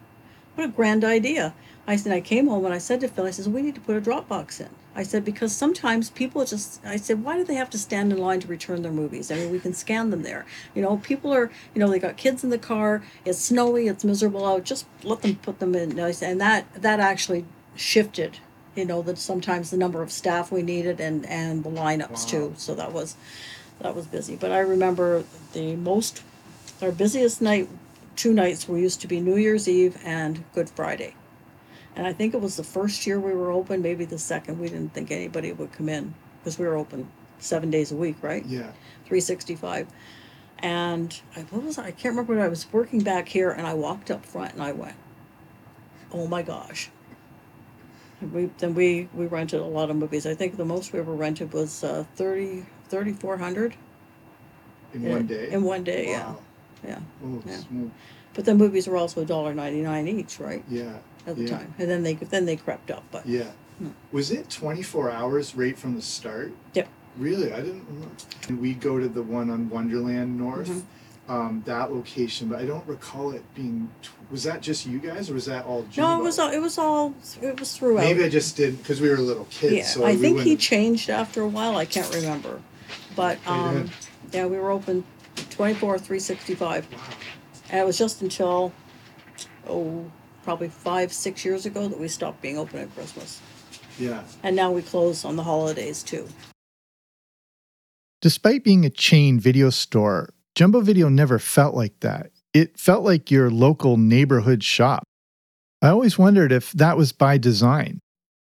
what 0.54 0.64
a 0.64 0.68
grand 0.68 1.02
idea. 1.02 1.54
I 1.86 1.96
said, 1.96 2.12
I 2.12 2.20
came 2.20 2.46
home 2.46 2.66
and 2.66 2.74
I 2.74 2.78
said 2.78 3.00
to 3.00 3.08
Phil, 3.08 3.24
I 3.24 3.30
says, 3.30 3.48
we 3.48 3.62
need 3.62 3.74
to 3.74 3.80
put 3.80 3.96
a 3.96 4.02
drop 4.02 4.28
box 4.28 4.60
in. 4.60 4.68
I 4.94 5.02
said, 5.02 5.24
because 5.24 5.52
sometimes 5.54 6.10
people 6.10 6.44
just, 6.44 6.84
I 6.84 6.96
said, 6.96 7.24
why 7.24 7.38
do 7.38 7.44
they 7.44 7.54
have 7.54 7.70
to 7.70 7.78
stand 7.78 8.12
in 8.12 8.18
line 8.18 8.40
to 8.40 8.48
return 8.48 8.82
their 8.82 8.92
movies? 8.92 9.32
I 9.32 9.36
mean, 9.36 9.50
we 9.50 9.60
can 9.60 9.72
scan 9.72 10.10
them 10.10 10.24
there. 10.24 10.44
You 10.74 10.82
know, 10.82 10.98
people 10.98 11.32
are, 11.32 11.50
you 11.74 11.80
know, 11.80 11.88
they 11.88 11.98
got 11.98 12.18
kids 12.18 12.44
in 12.44 12.50
the 12.50 12.58
car, 12.58 13.02
it's 13.24 13.38
snowy, 13.38 13.88
it's 13.88 14.04
miserable 14.04 14.44
out, 14.44 14.64
just 14.64 14.84
let 15.02 15.22
them 15.22 15.36
put 15.36 15.58
them 15.58 15.74
in. 15.74 15.98
I 15.98 16.10
said, 16.10 16.32
And 16.32 16.40
that, 16.42 16.66
that 16.74 17.00
actually 17.00 17.46
shifted, 17.74 18.38
you 18.74 18.84
know, 18.84 19.02
that 19.02 19.18
sometimes 19.18 19.70
the 19.70 19.76
number 19.76 20.02
of 20.02 20.10
staff 20.10 20.50
we 20.50 20.62
needed 20.62 21.00
and, 21.00 21.26
and 21.26 21.64
the 21.64 21.70
lineups 21.70 22.28
too. 22.28 22.54
So 22.56 22.74
that 22.74 22.92
was, 22.92 23.16
that 23.80 23.94
was 23.94 24.06
busy. 24.06 24.36
But 24.36 24.52
I 24.52 24.58
remember 24.58 25.24
the 25.52 25.76
most, 25.76 26.22
our 26.80 26.92
busiest 26.92 27.42
night, 27.42 27.68
two 28.16 28.32
nights 28.32 28.68
were 28.68 28.78
used 28.78 29.00
to 29.02 29.08
be 29.08 29.20
New 29.20 29.36
Year's 29.36 29.68
Eve 29.68 29.98
and 30.04 30.44
Good 30.54 30.70
Friday. 30.70 31.14
And 31.94 32.06
I 32.06 32.12
think 32.12 32.34
it 32.34 32.40
was 32.40 32.56
the 32.56 32.64
first 32.64 33.06
year 33.06 33.20
we 33.20 33.32
were 33.32 33.50
open, 33.50 33.82
maybe 33.82 34.04
the 34.04 34.18
second. 34.18 34.58
We 34.58 34.68
didn't 34.68 34.94
think 34.94 35.10
anybody 35.10 35.52
would 35.52 35.72
come 35.72 35.88
in 35.88 36.14
because 36.38 36.58
we 36.58 36.66
were 36.66 36.76
open 36.76 37.08
seven 37.38 37.70
days 37.70 37.92
a 37.92 37.96
week, 37.96 38.16
right? 38.22 38.44
Yeah. 38.46 38.72
365. 39.04 39.88
And 40.60 41.20
I, 41.36 41.40
what 41.40 41.64
was 41.64 41.76
I? 41.76 41.86
I 41.86 41.90
can't 41.90 42.12
remember 42.12 42.34
when 42.34 42.42
I 42.42 42.48
was 42.48 42.72
working 42.72 43.00
back 43.00 43.28
here 43.28 43.50
and 43.50 43.66
I 43.66 43.74
walked 43.74 44.10
up 44.10 44.24
front 44.24 44.54
and 44.54 44.62
I 44.62 44.72
went, 44.72 44.94
oh 46.12 46.26
my 46.26 46.42
gosh. 46.42 46.90
We, 48.30 48.50
then 48.58 48.74
we, 48.74 49.08
we 49.14 49.26
rented 49.26 49.60
a 49.60 49.64
lot 49.64 49.90
of 49.90 49.96
movies. 49.96 50.26
I 50.26 50.34
think 50.34 50.56
the 50.56 50.64
most 50.64 50.92
we 50.92 50.98
ever 50.98 51.12
rented 51.12 51.52
was 51.52 51.82
uh, 51.82 52.04
30, 52.16 52.64
3,400 52.88 53.74
In 54.94 55.02
Yeah, 55.02 55.10
one 55.10 55.26
day. 55.26 55.50
in 55.50 55.62
one 55.62 55.84
day, 55.84 56.08
yeah. 56.08 56.26
Wow. 56.26 56.38
Yeah. 56.86 56.98
Oh, 57.24 57.42
Yeah. 57.46 57.60
But 58.34 58.44
the 58.46 58.54
movies 58.54 58.86
were 58.86 58.96
also 58.96 59.24
$1.99 59.24 60.08
each, 60.08 60.40
right? 60.40 60.64
Yeah. 60.68 60.98
At 61.26 61.36
the 61.36 61.42
yeah. 61.42 61.58
time. 61.58 61.74
And 61.78 61.90
then 61.90 62.02
they 62.02 62.14
then 62.14 62.46
they 62.46 62.56
crept 62.56 62.90
up. 62.90 63.04
But 63.10 63.26
Yeah. 63.26 63.50
Hmm. 63.78 63.90
Was 64.10 64.30
it 64.30 64.48
24 64.50 65.10
hours 65.10 65.54
right 65.54 65.78
from 65.78 65.94
the 65.96 66.02
start? 66.02 66.52
Yep. 66.74 66.88
Really? 67.18 67.52
I 67.52 67.56
didn't 67.60 67.84
remember. 67.86 68.08
And 68.48 68.60
we'd 68.60 68.80
go 68.80 68.98
to 68.98 69.08
the 69.08 69.22
one 69.22 69.50
on 69.50 69.68
Wonderland 69.68 70.38
North, 70.38 70.68
Mm-hmm. 70.68 70.80
Um, 71.28 71.62
that 71.66 71.92
location, 71.92 72.48
but 72.48 72.58
I 72.60 72.64
don't 72.66 72.86
recall 72.86 73.30
it 73.32 73.42
being. 73.54 73.90
Tw- 74.02 74.10
was 74.30 74.44
that 74.44 74.62
just 74.62 74.86
you 74.86 74.98
guys 74.98 75.28
or 75.30 75.34
was 75.34 75.44
that 75.46 75.64
all 75.66 75.86
no, 75.96 76.18
it 76.18 76.22
was 76.22 76.38
all, 76.38 76.50
it 76.50 76.58
was 76.58 76.78
all 76.78 77.14
it 77.42 77.60
was 77.60 77.76
throughout. 77.76 78.02
Maybe 78.04 78.24
I 78.24 78.28
just 78.28 78.56
did 78.56 78.78
because 78.78 79.00
we 79.00 79.08
were 79.10 79.18
little 79.18 79.46
kids. 79.50 79.72
Yeah, 79.74 79.84
so 79.84 80.04
I 80.04 80.12
we 80.12 80.16
think 80.16 80.38
he 80.38 80.44
wouldn't- 80.44 80.60
changed 80.60 81.10
after 81.10 81.42
a 81.42 81.48
while. 81.48 81.76
I 81.76 81.84
can't 81.84 82.12
remember, 82.14 82.60
but 83.14 83.38
um, 83.46 83.90
yeah, 84.32 84.46
we 84.46 84.58
were 84.58 84.70
open 84.70 85.04
twenty 85.50 85.74
four 85.74 85.98
three 85.98 86.18
sixty 86.18 86.54
five, 86.54 86.90
Wow. 86.92 86.98
and 87.70 87.80
it 87.80 87.84
was 87.86 87.98
just 87.98 88.22
until 88.22 88.72
oh 89.68 90.10
probably 90.44 90.68
five 90.70 91.12
six 91.12 91.44
years 91.44 91.66
ago 91.66 91.86
that 91.88 92.00
we 92.00 92.08
stopped 92.08 92.40
being 92.42 92.58
open 92.58 92.80
at 92.80 92.94
Christmas, 92.94 93.40
Yeah. 93.98 94.22
and 94.42 94.56
now 94.56 94.72
we 94.72 94.82
close 94.82 95.24
on 95.24 95.36
the 95.36 95.44
holidays 95.44 96.02
too. 96.02 96.26
Despite 98.20 98.64
being 98.64 98.84
a 98.84 98.90
chain 98.90 99.38
video 99.40 99.70
store, 99.70 100.32
Jumbo 100.54 100.80
Video 100.80 101.08
never 101.08 101.38
felt 101.38 101.74
like 101.74 101.98
that. 102.00 102.30
It 102.52 102.78
felt 102.78 103.04
like 103.04 103.30
your 103.30 103.50
local 103.50 103.96
neighborhood 103.96 104.62
shop. 104.62 105.04
I 105.80 105.88
always 105.88 106.18
wondered 106.18 106.52
if 106.52 106.72
that 106.72 106.96
was 106.96 107.12
by 107.12 107.38
design, 107.38 108.00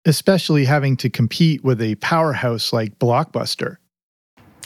especially 0.05 0.65
having 0.65 0.97
to 0.99 1.11
compete 1.11 1.65
with 1.65 1.83
a 1.83 1.97
powerhouse 1.97 2.73
like 2.73 2.99
Blockbuster. 2.99 3.77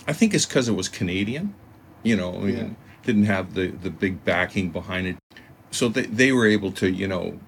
I 0.07 0.13
think 0.13 0.35
it's 0.35 0.45
because 0.47 0.69
it 0.69 0.75
was 0.77 0.89
Canadian. 0.89 1.55
You 2.03 2.17
know, 2.17 2.35
I 2.35 2.39
mean, 2.39 2.57
Yeah. 2.57 2.69
didn't 3.05 3.25
have 3.25 3.55
the, 3.55 3.69
the 3.69 3.91
big 3.91 4.25
backing 4.25 4.71
behind 4.71 5.07
it. 5.07 5.17
So 5.71 5.89
they, 5.89 6.03
they 6.03 6.33
were 6.33 6.47
able 6.47 6.71
to, 6.73 6.91
you 6.91 7.09
know, 7.09 7.41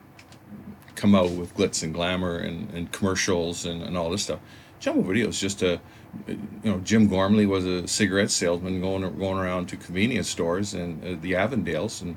come 0.95 1.15
out 1.15 1.31
with 1.31 1.55
glitz 1.55 1.83
and 1.83 1.93
glamour 1.93 2.39
and, 2.39 2.71
and 2.71 2.91
commercials 2.91 3.67
and, 3.67 3.83
and 3.83 3.99
all 3.99 4.11
this 4.11 4.23
stuff. 4.23 4.41
Jumbo 4.81 5.03
Video 5.03 5.29
is 5.29 5.39
just 5.39 5.63
a, 5.63 5.81
you 6.27 6.39
know, 6.65 6.79
Jim 6.79 7.09
Gormley 7.09 7.47
was 7.47 7.65
a 7.65 7.87
cigarette 7.87 8.31
salesman 8.31 8.81
going 8.81 9.03
going 9.19 9.39
around 9.39 9.69
to 9.69 9.77
convenience 9.77 10.29
stores 10.29 10.75
and 10.75 11.03
uh, 11.05 11.21
the 11.21 11.33
Avondales, 11.33 12.03
and 12.03 12.17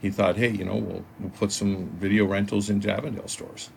he 0.00 0.10
thought, 0.10 0.36
hey, 0.36 0.50
you 0.50 0.64
know, 0.64 0.76
we'll 0.76 1.04
we'll 1.18 1.30
put 1.30 1.52
some 1.52 1.88
video 1.98 2.24
rentals 2.24 2.70
into 2.70 2.92
Avondale 2.92 3.28
stores. 3.28 3.70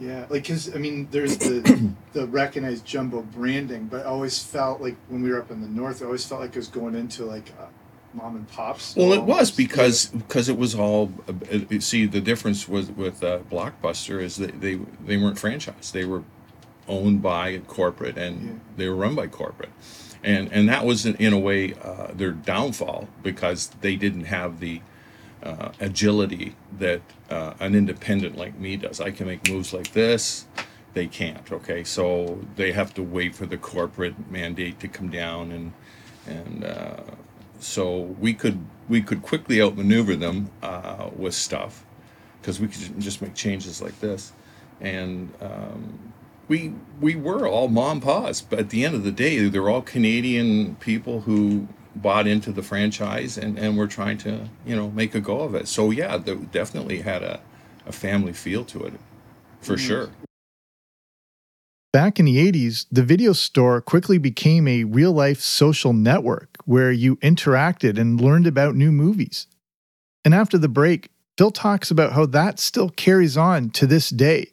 Yeah, 0.00 0.20
like 0.30 0.42
because 0.42 0.74
I 0.74 0.78
mean, 0.78 1.08
there's 1.10 1.38
the 1.38 1.92
the 2.12 2.26
recognized 2.26 2.84
jumbo 2.84 3.22
branding, 3.22 3.86
but 3.86 4.02
I 4.02 4.04
always 4.04 4.42
felt 4.42 4.80
like 4.80 4.96
when 5.08 5.22
we 5.22 5.30
were 5.30 5.40
up 5.40 5.50
in 5.50 5.60
the 5.60 5.68
north, 5.68 6.02
I 6.02 6.06
always 6.06 6.24
felt 6.24 6.40
like 6.40 6.50
it 6.50 6.56
was 6.56 6.68
going 6.68 6.94
into 6.94 7.24
like 7.24 7.50
a 7.58 7.68
mom 8.16 8.36
and 8.36 8.48
pops. 8.48 8.94
Well, 8.96 9.12
it 9.12 9.22
was 9.22 9.50
because 9.50 10.06
because 10.06 10.48
it 10.48 10.56
was 10.56 10.74
all. 10.74 11.12
Uh, 11.28 11.58
uh, 11.76 11.80
see, 11.80 12.06
the 12.06 12.20
difference 12.20 12.68
was 12.68 12.90
with 12.90 13.22
uh, 13.24 13.40
Blockbuster 13.50 14.22
is 14.22 14.36
that 14.36 14.60
they 14.60 14.76
they 15.04 15.16
weren't 15.16 15.36
franchised; 15.36 15.92
they 15.92 16.04
were 16.04 16.22
owned 16.88 17.22
by 17.22 17.58
corporate 17.66 18.16
and 18.18 18.40
Yeah. 18.42 18.52
they 18.76 18.88
were 18.88 18.96
run 18.96 19.14
by 19.14 19.26
corporate, 19.26 19.70
and 20.24 20.50
and 20.52 20.68
that 20.68 20.84
was 20.86 21.06
in, 21.06 21.14
in 21.16 21.32
a 21.32 21.38
way 21.38 21.74
uh, 21.82 22.08
their 22.14 22.32
downfall 22.32 23.08
because 23.22 23.70
they 23.80 23.96
didn't 23.96 24.24
have 24.24 24.60
the 24.60 24.80
uh, 25.42 25.70
agility 25.80 26.54
that 26.78 27.00
uh, 27.30 27.54
an 27.60 27.74
independent 27.74 28.36
like 28.36 28.58
me 28.58 28.76
does. 28.76 29.00
I 29.00 29.10
can 29.10 29.26
make 29.26 29.48
moves 29.48 29.72
like 29.72 29.92
this. 29.92 30.46
They 30.94 31.06
can't. 31.06 31.50
Okay, 31.52 31.84
so 31.84 32.40
they 32.56 32.72
have 32.72 32.92
to 32.94 33.02
wait 33.02 33.34
for 33.34 33.46
the 33.46 33.58
corporate 33.58 34.30
mandate 34.30 34.80
to 34.80 34.88
come 34.88 35.10
down 35.10 35.52
and 35.52 35.72
and. 36.26 36.64
Uh, 36.64 37.00
so 37.60 37.98
we 38.20 38.34
could 38.34 38.64
we 38.88 39.02
could 39.02 39.20
quickly 39.22 39.60
outmaneuver 39.60 40.14
them 40.14 40.50
uh, 40.62 41.10
with 41.16 41.34
stuff 41.34 41.84
because 42.40 42.60
we 42.60 42.68
could 42.68 43.00
just 43.00 43.20
make 43.20 43.34
changes 43.34 43.82
like 43.82 43.98
this, 43.98 44.32
and 44.80 45.32
um, 45.40 46.12
we 46.48 46.72
we 47.00 47.14
were 47.14 47.46
all 47.46 47.68
mom 47.68 48.00
paws. 48.00 48.40
But 48.40 48.58
at 48.58 48.70
the 48.70 48.84
end 48.84 48.94
of 48.94 49.04
the 49.04 49.12
day, 49.12 49.48
they're 49.48 49.68
all 49.68 49.82
Canadian 49.82 50.76
people 50.76 51.20
who 51.20 51.68
bought 51.94 52.26
into 52.26 52.52
the 52.52 52.62
franchise 52.62 53.38
and 53.38 53.58
and 53.58 53.76
were 53.76 53.86
trying 53.86 54.18
to 54.18 54.48
you 54.66 54.74
know 54.74 54.90
make 54.90 55.14
a 55.14 55.20
go 55.20 55.40
of 55.40 55.54
it. 55.54 55.68
So 55.68 55.90
yeah, 55.90 56.16
they 56.16 56.34
definitely 56.34 57.02
had 57.02 57.22
a 57.22 57.40
a 57.86 57.92
family 57.92 58.32
feel 58.32 58.64
to 58.66 58.84
it, 58.84 58.94
for 59.60 59.74
mm-hmm. 59.74 59.86
sure. 59.86 60.10
Back 61.90 62.20
in 62.20 62.26
the 62.26 62.36
80s, 62.36 62.84
the 62.92 63.02
video 63.02 63.32
store 63.32 63.80
quickly 63.80 64.18
became 64.18 64.68
a 64.68 64.84
real 64.84 65.10
life 65.10 65.40
social 65.40 65.94
network 65.94 66.58
where 66.66 66.92
you 66.92 67.16
interacted 67.16 67.98
and 67.98 68.20
learned 68.20 68.46
about 68.46 68.74
new 68.74 68.92
movies. 68.92 69.46
And 70.22 70.34
after 70.34 70.58
the 70.58 70.68
break, 70.68 71.08
Phil 71.38 71.50
talks 71.50 71.90
about 71.90 72.12
how 72.12 72.26
that 72.26 72.58
still 72.58 72.90
carries 72.90 73.38
on 73.38 73.70
to 73.70 73.86
this 73.86 74.10
day, 74.10 74.52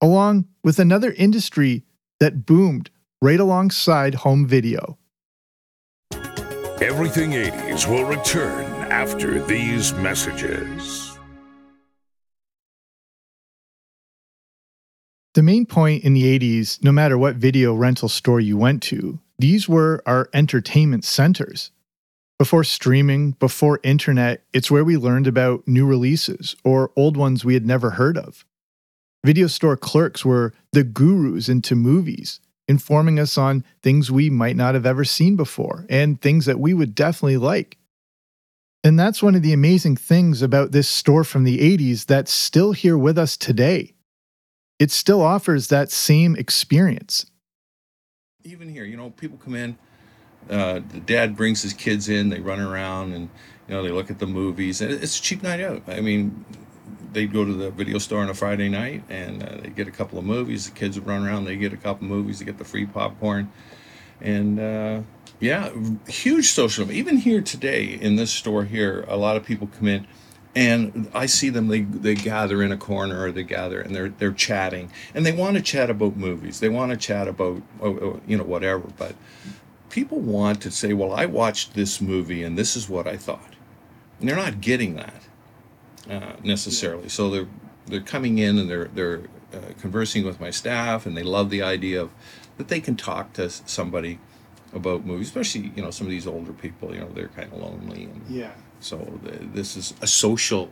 along 0.00 0.46
with 0.62 0.78
another 0.78 1.12
industry 1.12 1.84
that 2.20 2.46
boomed 2.46 2.90
right 3.22 3.40
alongside 3.40 4.16
home 4.16 4.46
video. 4.46 4.98
Everything 6.80 7.30
80s 7.30 7.88
will 7.88 8.04
return 8.04 8.64
after 8.92 9.42
these 9.46 9.94
messages. 9.94 11.16
The 15.34 15.42
main 15.42 15.66
point 15.66 16.04
in 16.04 16.14
the 16.14 16.38
80s, 16.38 16.82
no 16.82 16.92
matter 16.92 17.18
what 17.18 17.36
video 17.36 17.74
rental 17.74 18.08
store 18.08 18.40
you 18.40 18.56
went 18.56 18.82
to, 18.84 19.20
these 19.38 19.68
were 19.68 20.02
our 20.06 20.30
entertainment 20.32 21.04
centers. 21.04 21.70
Before 22.38 22.64
streaming, 22.64 23.32
before 23.32 23.80
internet, 23.82 24.44
it's 24.52 24.70
where 24.70 24.84
we 24.84 24.96
learned 24.96 25.26
about 25.26 25.66
new 25.66 25.86
releases 25.86 26.56
or 26.64 26.90
old 26.96 27.16
ones 27.16 27.44
we 27.44 27.54
had 27.54 27.66
never 27.66 27.90
heard 27.90 28.16
of. 28.16 28.46
Video 29.26 29.48
store 29.48 29.76
clerks 29.76 30.24
were 30.24 30.54
the 30.72 30.84
gurus 30.84 31.48
into 31.48 31.74
movies, 31.74 32.40
informing 32.68 33.18
us 33.18 33.36
on 33.36 33.64
things 33.82 34.10
we 34.10 34.30
might 34.30 34.56
not 34.56 34.74
have 34.74 34.86
ever 34.86 35.04
seen 35.04 35.34
before 35.34 35.84
and 35.90 36.20
things 36.20 36.46
that 36.46 36.60
we 36.60 36.72
would 36.72 36.94
definitely 36.94 37.36
like. 37.36 37.76
And 38.84 38.98
that's 38.98 39.24
one 39.24 39.34
of 39.34 39.42
the 39.42 39.52
amazing 39.52 39.96
things 39.96 40.42
about 40.42 40.70
this 40.70 40.88
store 40.88 41.24
from 41.24 41.42
the 41.42 41.58
80s 41.58 42.06
that's 42.06 42.32
still 42.32 42.70
here 42.70 42.96
with 42.96 43.18
us 43.18 43.36
today 43.36 43.96
it 44.78 44.90
still 44.90 45.22
offers 45.22 45.68
that 45.68 45.90
same 45.90 46.36
experience. 46.36 47.26
Even 48.44 48.68
here, 48.68 48.84
you 48.84 48.96
know, 48.96 49.10
people 49.10 49.38
come 49.38 49.54
in, 49.54 49.78
uh, 50.50 50.80
the 50.92 51.00
dad 51.00 51.36
brings 51.36 51.62
his 51.62 51.72
kids 51.72 52.08
in, 52.08 52.28
they 52.28 52.40
run 52.40 52.60
around 52.60 53.12
and, 53.12 53.28
you 53.66 53.74
know, 53.74 53.82
they 53.82 53.90
look 53.90 54.10
at 54.10 54.18
the 54.18 54.26
movies. 54.26 54.80
And 54.80 54.92
it's 54.92 55.18
a 55.18 55.22
cheap 55.22 55.42
night 55.42 55.60
out. 55.60 55.82
I 55.88 56.00
mean, 56.00 56.44
they'd 57.16 57.32
go 57.32 57.46
to 57.46 57.52
the 57.54 57.70
video 57.70 57.96
store 57.96 58.20
on 58.20 58.28
a 58.28 58.34
Friday 58.34 58.68
night 58.68 59.02
and 59.08 59.42
uh, 59.42 59.56
they 59.62 59.70
get 59.70 59.88
a 59.88 59.90
couple 59.90 60.18
of 60.18 60.24
movies. 60.26 60.68
The 60.68 60.76
kids 60.76 60.98
would 60.98 61.08
run 61.08 61.26
around, 61.26 61.46
they 61.46 61.56
get 61.56 61.72
a 61.72 61.78
couple 61.78 62.04
of 62.04 62.10
movies, 62.10 62.38
they 62.38 62.44
get 62.44 62.58
the 62.58 62.64
free 62.64 62.84
popcorn. 62.84 63.50
And 64.20 64.60
uh, 64.60 65.00
yeah, 65.40 65.70
huge 66.06 66.48
social. 66.48 66.92
Even 66.92 67.16
here 67.16 67.40
today 67.40 67.84
in 67.86 68.16
this 68.16 68.30
store 68.30 68.64
here, 68.64 69.06
a 69.08 69.16
lot 69.16 69.36
of 69.36 69.44
people 69.44 69.66
come 69.66 69.88
in 69.88 70.06
and 70.54 71.10
I 71.14 71.24
see 71.24 71.48
them. 71.48 71.68
They 71.68 71.80
they 71.82 72.14
gather 72.14 72.62
in 72.62 72.70
a 72.70 72.76
corner, 72.76 73.24
or 73.24 73.32
they 73.32 73.42
gather 73.42 73.80
and 73.80 73.94
they're 73.94 74.08
they're 74.08 74.32
chatting, 74.32 74.90
and 75.14 75.24
they 75.24 75.32
want 75.32 75.56
to 75.56 75.62
chat 75.62 75.90
about 75.90 76.16
movies. 76.16 76.60
They 76.60 76.70
want 76.70 76.92
to 76.92 76.96
chat 76.98 77.28
about 77.28 77.62
oh, 77.80 77.98
oh, 77.98 78.20
you 78.26 78.38
know 78.38 78.44
whatever. 78.44 78.84
But 78.96 79.14
people 79.90 80.18
want 80.18 80.62
to 80.62 80.70
say, 80.70 80.94
"Well, 80.94 81.12
I 81.12 81.26
watched 81.26 81.74
this 81.74 82.00
movie, 82.00 82.42
and 82.42 82.56
this 82.56 82.74
is 82.74 82.88
what 82.88 83.06
I 83.06 83.18
thought," 83.18 83.54
and 84.18 84.26
they're 84.26 84.36
not 84.36 84.62
getting 84.62 84.96
that 84.96 85.25
uh, 86.10 86.34
necessarily. 86.42 87.08
So 87.08 87.30
they're 87.30 87.48
they're 87.86 88.00
coming 88.00 88.38
in 88.38 88.58
and 88.58 88.68
they're 88.70 88.86
they're 88.86 89.22
uh, 89.54 89.72
conversing 89.80 90.24
with 90.24 90.40
my 90.40 90.50
staff, 90.50 91.06
and 91.06 91.16
they 91.16 91.22
love 91.22 91.50
the 91.50 91.62
idea 91.62 92.00
of 92.02 92.10
that 92.58 92.68
they 92.68 92.80
can 92.80 92.96
talk 92.96 93.32
to 93.34 93.50
somebody 93.50 94.18
about 94.72 95.04
movies, 95.04 95.28
especially 95.28 95.72
you 95.76 95.82
know 95.82 95.90
some 95.90 96.06
of 96.06 96.10
these 96.10 96.26
older 96.26 96.52
people. 96.52 96.94
You 96.94 97.00
know, 97.00 97.08
they're 97.08 97.28
kind 97.28 97.52
of 97.52 97.58
lonely 97.58 98.04
and 98.04 98.22
yeah 98.28 98.52
so 98.80 99.18
the, 99.22 99.30
this 99.54 99.76
is 99.76 99.94
a 100.02 100.06
social 100.06 100.70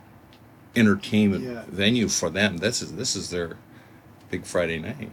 entertainment 0.75 1.43
Yeah. 1.43 1.63
venue 1.67 2.07
for 2.07 2.29
them. 2.29 2.57
This 2.57 2.81
is 2.81 2.93
this 2.93 3.15
is 3.15 3.29
their 3.29 3.57
big 4.29 4.45
Friday 4.45 4.79
night. 4.79 5.09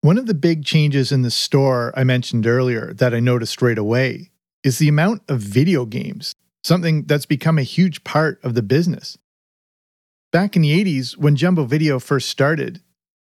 One 0.00 0.18
of 0.18 0.26
the 0.26 0.34
big 0.34 0.64
changes 0.64 1.10
in 1.10 1.22
the 1.22 1.30
store 1.30 1.92
I 1.96 2.04
mentioned 2.04 2.46
earlier 2.46 2.92
that 2.94 3.14
I 3.14 3.20
noticed 3.20 3.60
right 3.62 3.78
away 3.78 4.30
is 4.62 4.78
the 4.78 4.88
amount 4.88 5.22
of 5.28 5.40
video 5.40 5.86
games, 5.86 6.34
something 6.68 7.04
that's 7.04 7.26
become 7.26 7.58
a 7.58 7.62
huge 7.62 8.04
part 8.04 8.38
of 8.44 8.54
the 8.54 8.62
business. 8.62 9.18
Back 10.30 10.54
in 10.54 10.62
the 10.62 10.84
80s, 10.84 11.16
when 11.16 11.34
Jumbo 11.34 11.64
Video 11.64 11.98
first 11.98 12.28
started, 12.28 12.82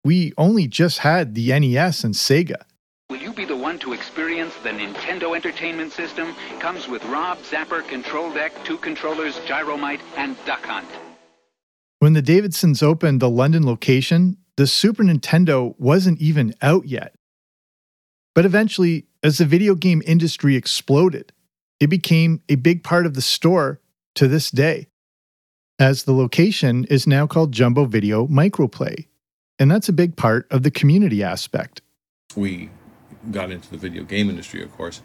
we 0.04 0.32
only 0.36 0.66
just 0.66 0.98
had 0.98 1.34
the 1.36 1.48
NES 1.58 2.02
and 2.02 2.14
Sega. 2.14 2.62
Will 3.08 3.18
you 3.18 3.32
be 3.32 3.44
the 3.44 3.56
one 3.56 3.78
to 3.78 3.92
experience 3.92 4.54
the 4.64 4.70
Nintendo 4.70 5.36
Entertainment 5.36 5.92
System? 5.92 6.34
Comes 6.58 6.88
with 6.88 7.02
R.O.B., 7.04 7.40
Zapper, 7.44 7.86
Control 7.88 8.30
Deck, 8.32 8.52
two 8.64 8.76
controllers, 8.78 9.36
Gyromite, 9.46 10.00
and 10.16 10.36
Duck 10.44 10.64
Hunt. 10.64 10.88
When 12.00 12.12
the 12.12 12.22
Davidsons 12.22 12.82
opened 12.82 13.20
the 13.20 13.30
London 13.30 13.64
location, 13.64 14.36
the 14.56 14.66
Super 14.66 15.04
Nintendo 15.04 15.78
wasn't 15.78 16.20
even 16.20 16.54
out 16.60 16.86
yet. 16.86 17.14
But 18.34 18.44
eventually, 18.44 19.06
as 19.22 19.38
the 19.38 19.44
video 19.44 19.74
game 19.74 20.02
industry 20.06 20.56
exploded, 20.56 21.32
it 21.80 21.88
became 21.88 22.42
a 22.48 22.56
big 22.56 22.82
part 22.82 23.06
of 23.06 23.14
the 23.14 23.22
store 23.22 23.80
to 24.14 24.28
this 24.28 24.50
day. 24.50 24.88
As 25.78 26.04
the 26.04 26.12
location 26.12 26.84
is 26.86 27.06
now 27.06 27.26
called 27.26 27.52
Jumbo 27.52 27.84
Video 27.84 28.26
Microplay, 28.26 29.06
and 29.58 29.70
that's 29.70 29.88
a 29.88 29.92
big 29.92 30.16
part 30.16 30.46
of 30.50 30.64
the 30.64 30.72
community 30.72 31.22
aspect. 31.22 31.82
We 32.34 32.70
got 33.30 33.50
into 33.50 33.70
the 33.70 33.76
video 33.76 34.02
game 34.02 34.28
industry, 34.28 34.62
of 34.62 34.72
course, 34.76 35.02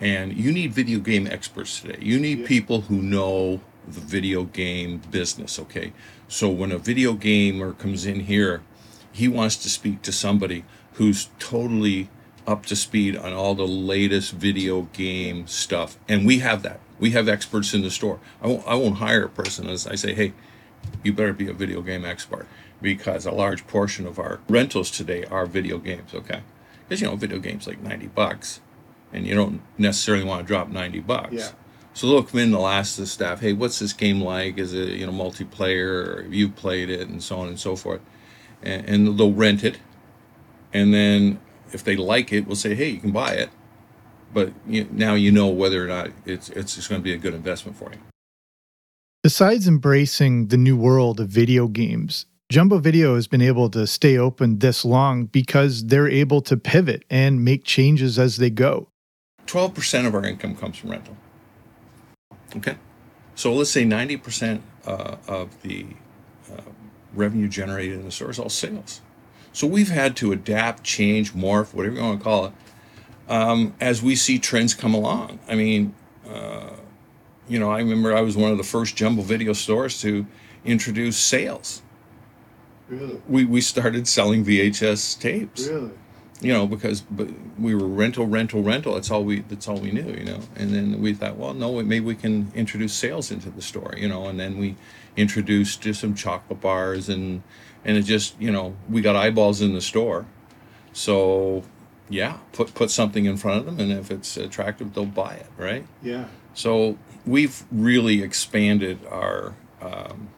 and 0.00 0.32
you 0.34 0.52
need 0.52 0.72
video 0.72 1.00
game 1.00 1.26
experts 1.26 1.80
today. 1.80 1.98
You 2.00 2.18
need 2.18 2.46
people 2.46 2.82
who 2.82 3.02
know 3.02 3.60
the 3.86 4.00
video 4.00 4.44
game 4.44 5.02
business. 5.10 5.58
Okay, 5.58 5.92
so 6.28 6.48
when 6.48 6.72
a 6.72 6.78
video 6.78 7.12
gamer 7.12 7.72
comes 7.72 8.06
in 8.06 8.20
here, 8.20 8.62
he 9.12 9.28
wants 9.28 9.56
to 9.56 9.68
speak 9.68 10.02
to 10.02 10.12
somebody 10.12 10.64
who's 10.94 11.28
totally 11.38 12.08
up 12.46 12.66
to 12.66 12.76
speed 12.76 13.16
on 13.16 13.32
all 13.32 13.54
the 13.54 13.66
latest 13.66 14.32
video 14.32 14.82
game 14.92 15.46
stuff, 15.46 15.98
and 16.08 16.26
we 16.26 16.38
have 16.40 16.62
that. 16.62 16.80
We 16.98 17.10
have 17.10 17.28
experts 17.28 17.74
in 17.74 17.82
the 17.82 17.90
store. 17.90 18.20
I 18.42 18.46
won't, 18.46 18.66
I 18.66 18.74
won't 18.74 18.96
hire 18.96 19.24
a 19.24 19.28
person 19.28 19.68
as 19.68 19.86
I 19.86 19.94
say, 19.96 20.14
hey, 20.14 20.32
you 21.02 21.12
better 21.12 21.32
be 21.32 21.48
a 21.48 21.52
video 21.52 21.82
game 21.82 22.04
expert 22.04 22.46
because 22.80 23.26
a 23.26 23.30
large 23.32 23.66
portion 23.66 24.06
of 24.06 24.18
our 24.18 24.40
rentals 24.48 24.90
today 24.90 25.24
are 25.24 25.46
video 25.46 25.78
games. 25.78 26.14
Okay, 26.14 26.40
because 26.88 27.00
you 27.00 27.06
know 27.08 27.16
video 27.16 27.38
games 27.38 27.66
like 27.66 27.80
90 27.82 28.06
bucks 28.08 28.60
and 29.12 29.26
you 29.26 29.34
don't 29.34 29.60
necessarily 29.78 30.24
want 30.24 30.42
to 30.42 30.46
drop 30.46 30.68
90 30.68 31.00
bucks 31.00 31.32
Yeah. 31.32 31.48
so 31.94 32.08
they'll 32.08 32.22
come 32.24 32.40
in 32.40 32.50
they'll 32.50 32.66
ask 32.66 32.96
the 32.96 33.06
staff 33.06 33.40
hey 33.40 33.52
what's 33.52 33.78
this 33.78 33.92
game 33.92 34.20
like 34.20 34.58
is 34.58 34.74
it 34.74 34.90
you 34.90 35.06
know 35.06 35.12
multiplayer 35.12 36.06
or 36.18 36.22
have 36.24 36.34
you 36.34 36.48
played 36.48 36.90
it 36.90 37.08
and 37.08 37.22
so 37.22 37.38
on 37.38 37.46
and 37.48 37.58
so 37.58 37.76
forth 37.76 38.00
and, 38.64 38.84
and 38.88 39.18
they'll 39.18 39.32
rent 39.32 39.62
it 39.62 39.78
and 40.72 40.92
then 40.92 41.38
if 41.72 41.84
they 41.84 41.96
like 41.96 42.32
it 42.32 42.46
we'll 42.46 42.56
say 42.56 42.74
hey 42.74 42.88
you 42.88 43.00
can 43.00 43.12
buy 43.12 43.32
it 43.32 43.50
but 44.32 44.52
you, 44.66 44.88
now 44.90 45.14
you 45.14 45.30
know 45.30 45.48
whether 45.48 45.82
or 45.82 45.86
not 45.86 46.10
it's 46.24 46.48
it's 46.50 46.74
just 46.74 46.88
going 46.88 47.00
to 47.00 47.04
be 47.04 47.12
a 47.12 47.18
good 47.18 47.34
investment 47.34 47.76
for 47.76 47.90
you 47.92 47.98
Besides 49.26 49.66
embracing 49.66 50.48
the 50.48 50.56
new 50.56 50.76
world 50.76 51.18
of 51.18 51.28
video 51.28 51.66
games, 51.66 52.26
Jumbo 52.48 52.78
Video 52.78 53.16
has 53.16 53.26
been 53.26 53.42
able 53.42 53.68
to 53.70 53.84
stay 53.84 54.16
open 54.16 54.60
this 54.60 54.84
long 54.84 55.24
because 55.24 55.86
they're 55.86 56.06
able 56.08 56.40
to 56.42 56.56
pivot 56.56 57.04
and 57.10 57.44
make 57.44 57.64
changes 57.64 58.20
as 58.20 58.36
they 58.36 58.50
go. 58.50 58.88
12% 59.46 60.06
of 60.06 60.14
our 60.14 60.24
income 60.24 60.54
comes 60.54 60.78
from 60.78 60.92
rental. 60.92 61.16
Okay. 62.54 62.76
So 63.34 63.52
let's 63.52 63.70
say 63.70 63.84
90% 63.84 64.60
uh, 64.86 65.16
of 65.26 65.60
the 65.62 65.86
uh, 66.52 66.60
revenue 67.12 67.48
generated 67.48 67.98
in 67.98 68.04
the 68.04 68.12
store 68.12 68.30
is 68.30 68.38
all 68.38 68.48
sales. 68.48 69.00
So 69.56 69.66
we've 69.66 69.88
had 69.88 70.16
to 70.16 70.32
adapt, 70.32 70.84
change, 70.84 71.32
morph, 71.32 71.72
whatever 71.72 71.96
you 71.96 72.02
want 72.02 72.20
to 72.20 72.22
call 72.22 72.44
it, 72.44 72.52
um, 73.26 73.72
as 73.80 74.02
we 74.02 74.14
see 74.14 74.38
trends 74.38 74.74
come 74.74 74.92
along. 74.92 75.38
I 75.48 75.54
mean, 75.54 75.94
uh, 76.28 76.72
you 77.48 77.58
know, 77.58 77.70
I 77.70 77.78
remember 77.78 78.14
I 78.14 78.20
was 78.20 78.36
one 78.36 78.52
of 78.52 78.58
the 78.58 78.64
first 78.64 78.96
jumbo 78.96 79.22
video 79.22 79.54
stores 79.54 79.98
to 80.02 80.26
introduce 80.66 81.16
sales. 81.16 81.80
Really? 82.90 83.18
We, 83.26 83.46
we 83.46 83.62
started 83.62 84.06
selling 84.06 84.44
VHS 84.44 85.18
tapes 85.18 85.68
Really? 85.68 85.90
you 86.40 86.52
know, 86.52 86.66
because 86.66 87.00
but 87.00 87.28
we 87.58 87.74
were 87.74 87.86
rental, 87.86 88.26
rental, 88.26 88.62
rental. 88.62 88.94
That's 88.94 89.10
all 89.10 89.24
we. 89.24 89.40
That's 89.40 89.66
all 89.68 89.78
we 89.78 89.90
knew, 89.90 90.12
you 90.12 90.24
know. 90.24 90.40
And 90.56 90.74
then 90.74 91.00
we 91.00 91.14
thought, 91.14 91.36
well, 91.36 91.54
no, 91.54 91.82
maybe 91.82 92.04
we 92.04 92.14
can 92.14 92.52
introduce 92.54 92.92
sales 92.92 93.30
into 93.30 93.48
the 93.48 93.62
store, 93.62 93.94
you 93.96 94.06
know. 94.06 94.26
And 94.26 94.38
then 94.38 94.58
we 94.58 94.76
introduced 95.16 95.80
just 95.80 96.00
some 96.02 96.14
chocolate 96.14 96.60
bars, 96.60 97.08
and 97.08 97.42
and 97.86 97.96
it 97.96 98.02
just, 98.02 98.38
you 98.38 98.50
know, 98.50 98.76
we 98.90 99.00
got 99.00 99.16
eyeballs 99.16 99.62
in 99.62 99.72
the 99.72 99.80
store. 99.80 100.26
So, 100.92 101.62
yeah, 102.10 102.38
put 102.52 102.74
put 102.74 102.90
something 102.90 103.24
in 103.24 103.36
front 103.36 103.60
of 103.60 103.66
them, 103.66 103.80
and 103.80 103.92
if 103.98 104.10
it's 104.10 104.36
attractive, 104.36 104.92
they'll 104.92 105.06
buy 105.06 105.34
it, 105.34 105.46
right? 105.56 105.86
Yeah. 106.02 106.26
So 106.52 106.98
we've 107.24 107.64
really 107.70 108.22
expanded 108.22 108.98
our 109.08 109.54
um, 109.80 110.28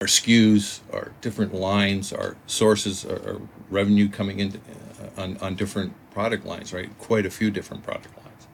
our 0.00 0.06
SKUs, 0.06 0.80
our 0.92 1.12
different 1.22 1.54
lines, 1.54 2.12
our 2.12 2.36
sources, 2.46 3.06
our, 3.06 3.26
our 3.26 3.40
revenue 3.70 4.08
coming 4.08 4.38
in 4.38 4.48
uh, 4.50 5.22
on, 5.22 5.36
on 5.38 5.54
different 5.54 5.94
product 6.10 6.44
lines, 6.44 6.72
right? 6.74 6.96
Quite 6.98 7.24
a 7.24 7.30
few 7.30 7.50
different 7.50 7.84
product 7.84 8.14
lines. 8.18 8.48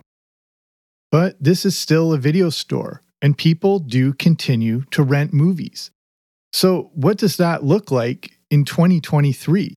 But 1.11 1.43
this 1.43 1.65
is 1.65 1.77
still 1.77 2.13
a 2.13 2.19
video 2.19 2.51
store, 2.51 3.03
and 3.21 3.37
people 3.37 3.81
do 3.81 4.13
continue 4.13 4.85
to 4.93 5.03
rent 5.03 5.33
movies. 5.33 5.91
So, 6.53 6.91
what 6.95 7.17
does 7.17 7.37
that 7.37 7.63
look 7.63 7.91
like 7.91 8.39
in 8.51 8.65
2023? 8.65 9.75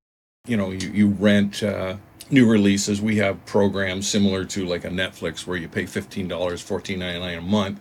You 0.47 0.57
know, 0.57 0.71
you, 0.71 0.89
you 0.89 1.07
rent 1.09 1.61
uh, 1.61 1.97
new 2.31 2.49
releases. 2.49 3.01
We 3.01 3.17
have 3.17 3.45
programs 3.45 4.07
similar 4.07 4.43
to 4.45 4.65
like 4.65 4.83
a 4.83 4.89
Netflix 4.89 5.45
where 5.45 5.55
you 5.55 5.67
pay 5.67 5.83
$15, 5.83 6.27
$14.99 6.27 7.37
a 7.37 7.41
month, 7.41 7.79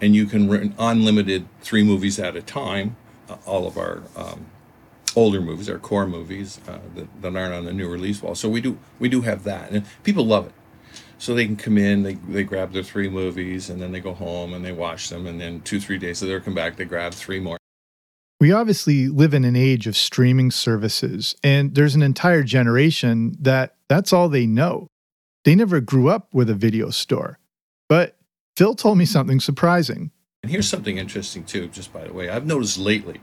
and 0.00 0.14
you 0.14 0.26
can 0.26 0.50
rent 0.50 0.74
unlimited 0.78 1.48
three 1.62 1.82
movies 1.82 2.18
at 2.18 2.36
a 2.36 2.42
time. 2.42 2.96
Uh, 3.28 3.36
all 3.46 3.66
of 3.66 3.78
our 3.78 4.02
um, 4.16 4.46
older 5.16 5.40
movies, 5.40 5.70
our 5.70 5.78
core 5.78 6.06
movies 6.06 6.60
uh, 6.68 6.78
that, 6.94 7.22
that 7.22 7.34
aren't 7.34 7.54
on 7.54 7.64
the 7.64 7.72
new 7.72 7.88
release 7.88 8.20
wall. 8.20 8.34
So 8.34 8.50
we 8.50 8.60
do 8.60 8.78
we 8.98 9.08
do 9.08 9.22
have 9.22 9.44
that, 9.44 9.70
and 9.70 9.86
people 10.02 10.26
love 10.26 10.46
it. 10.46 10.52
So 11.16 11.34
they 11.34 11.46
can 11.46 11.56
come 11.56 11.78
in, 11.78 12.02
they, 12.02 12.14
they 12.14 12.42
grab 12.42 12.72
their 12.72 12.82
three 12.82 13.08
movies, 13.08 13.70
and 13.70 13.80
then 13.80 13.92
they 13.92 14.00
go 14.00 14.12
home 14.12 14.52
and 14.52 14.62
they 14.62 14.72
watch 14.72 15.08
them, 15.08 15.26
and 15.26 15.40
then 15.40 15.62
two 15.62 15.80
three 15.80 15.96
days 15.96 16.22
later 16.22 16.38
come 16.40 16.54
back, 16.54 16.76
they 16.76 16.84
grab 16.84 17.14
three 17.14 17.40
more. 17.40 17.56
We 18.44 18.52
obviously 18.52 19.08
live 19.08 19.32
in 19.32 19.42
an 19.46 19.56
age 19.56 19.86
of 19.86 19.96
streaming 19.96 20.50
services, 20.50 21.34
and 21.42 21.74
there's 21.74 21.94
an 21.94 22.02
entire 22.02 22.42
generation 22.42 23.34
that 23.40 23.76
that's 23.88 24.12
all 24.12 24.28
they 24.28 24.46
know. 24.46 24.88
They 25.46 25.54
never 25.54 25.80
grew 25.80 26.10
up 26.10 26.28
with 26.34 26.50
a 26.50 26.54
video 26.54 26.90
store. 26.90 27.38
But 27.88 28.18
Phil 28.54 28.74
told 28.74 28.98
me 28.98 29.06
something 29.06 29.40
surprising. 29.40 30.10
And 30.42 30.52
here's 30.52 30.68
something 30.68 30.98
interesting, 30.98 31.44
too, 31.44 31.68
just 31.68 31.90
by 31.90 32.04
the 32.06 32.12
way. 32.12 32.28
I've 32.28 32.44
noticed 32.44 32.76
lately, 32.76 33.22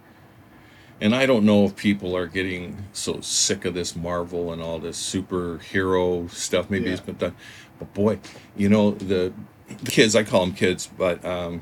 and 1.00 1.14
I 1.14 1.28
don't 1.28 1.46
know 1.46 1.66
if 1.66 1.76
people 1.76 2.18
are 2.18 2.26
getting 2.26 2.86
so 2.92 3.22
sick 3.22 3.64
of 3.64 3.76
this 3.76 3.96
Marvel 3.96 4.52
and 4.52 4.60
all 4.60 4.80
this 4.80 4.98
superhero 5.00 6.32
stuff. 6.32 6.68
Maybe 6.72 6.86
Yeah. 6.86 6.94
it's 6.94 7.02
been 7.02 7.18
done. 7.18 7.36
But 7.78 7.94
boy, 7.94 8.20
you 8.58 8.70
know, 8.70 8.90
the, 8.90 9.32
the 9.68 9.92
kids, 9.92 10.16
I 10.16 10.24
call 10.24 10.48
them 10.48 10.56
kids, 10.56 10.90
but 10.98 11.24
um, 11.24 11.62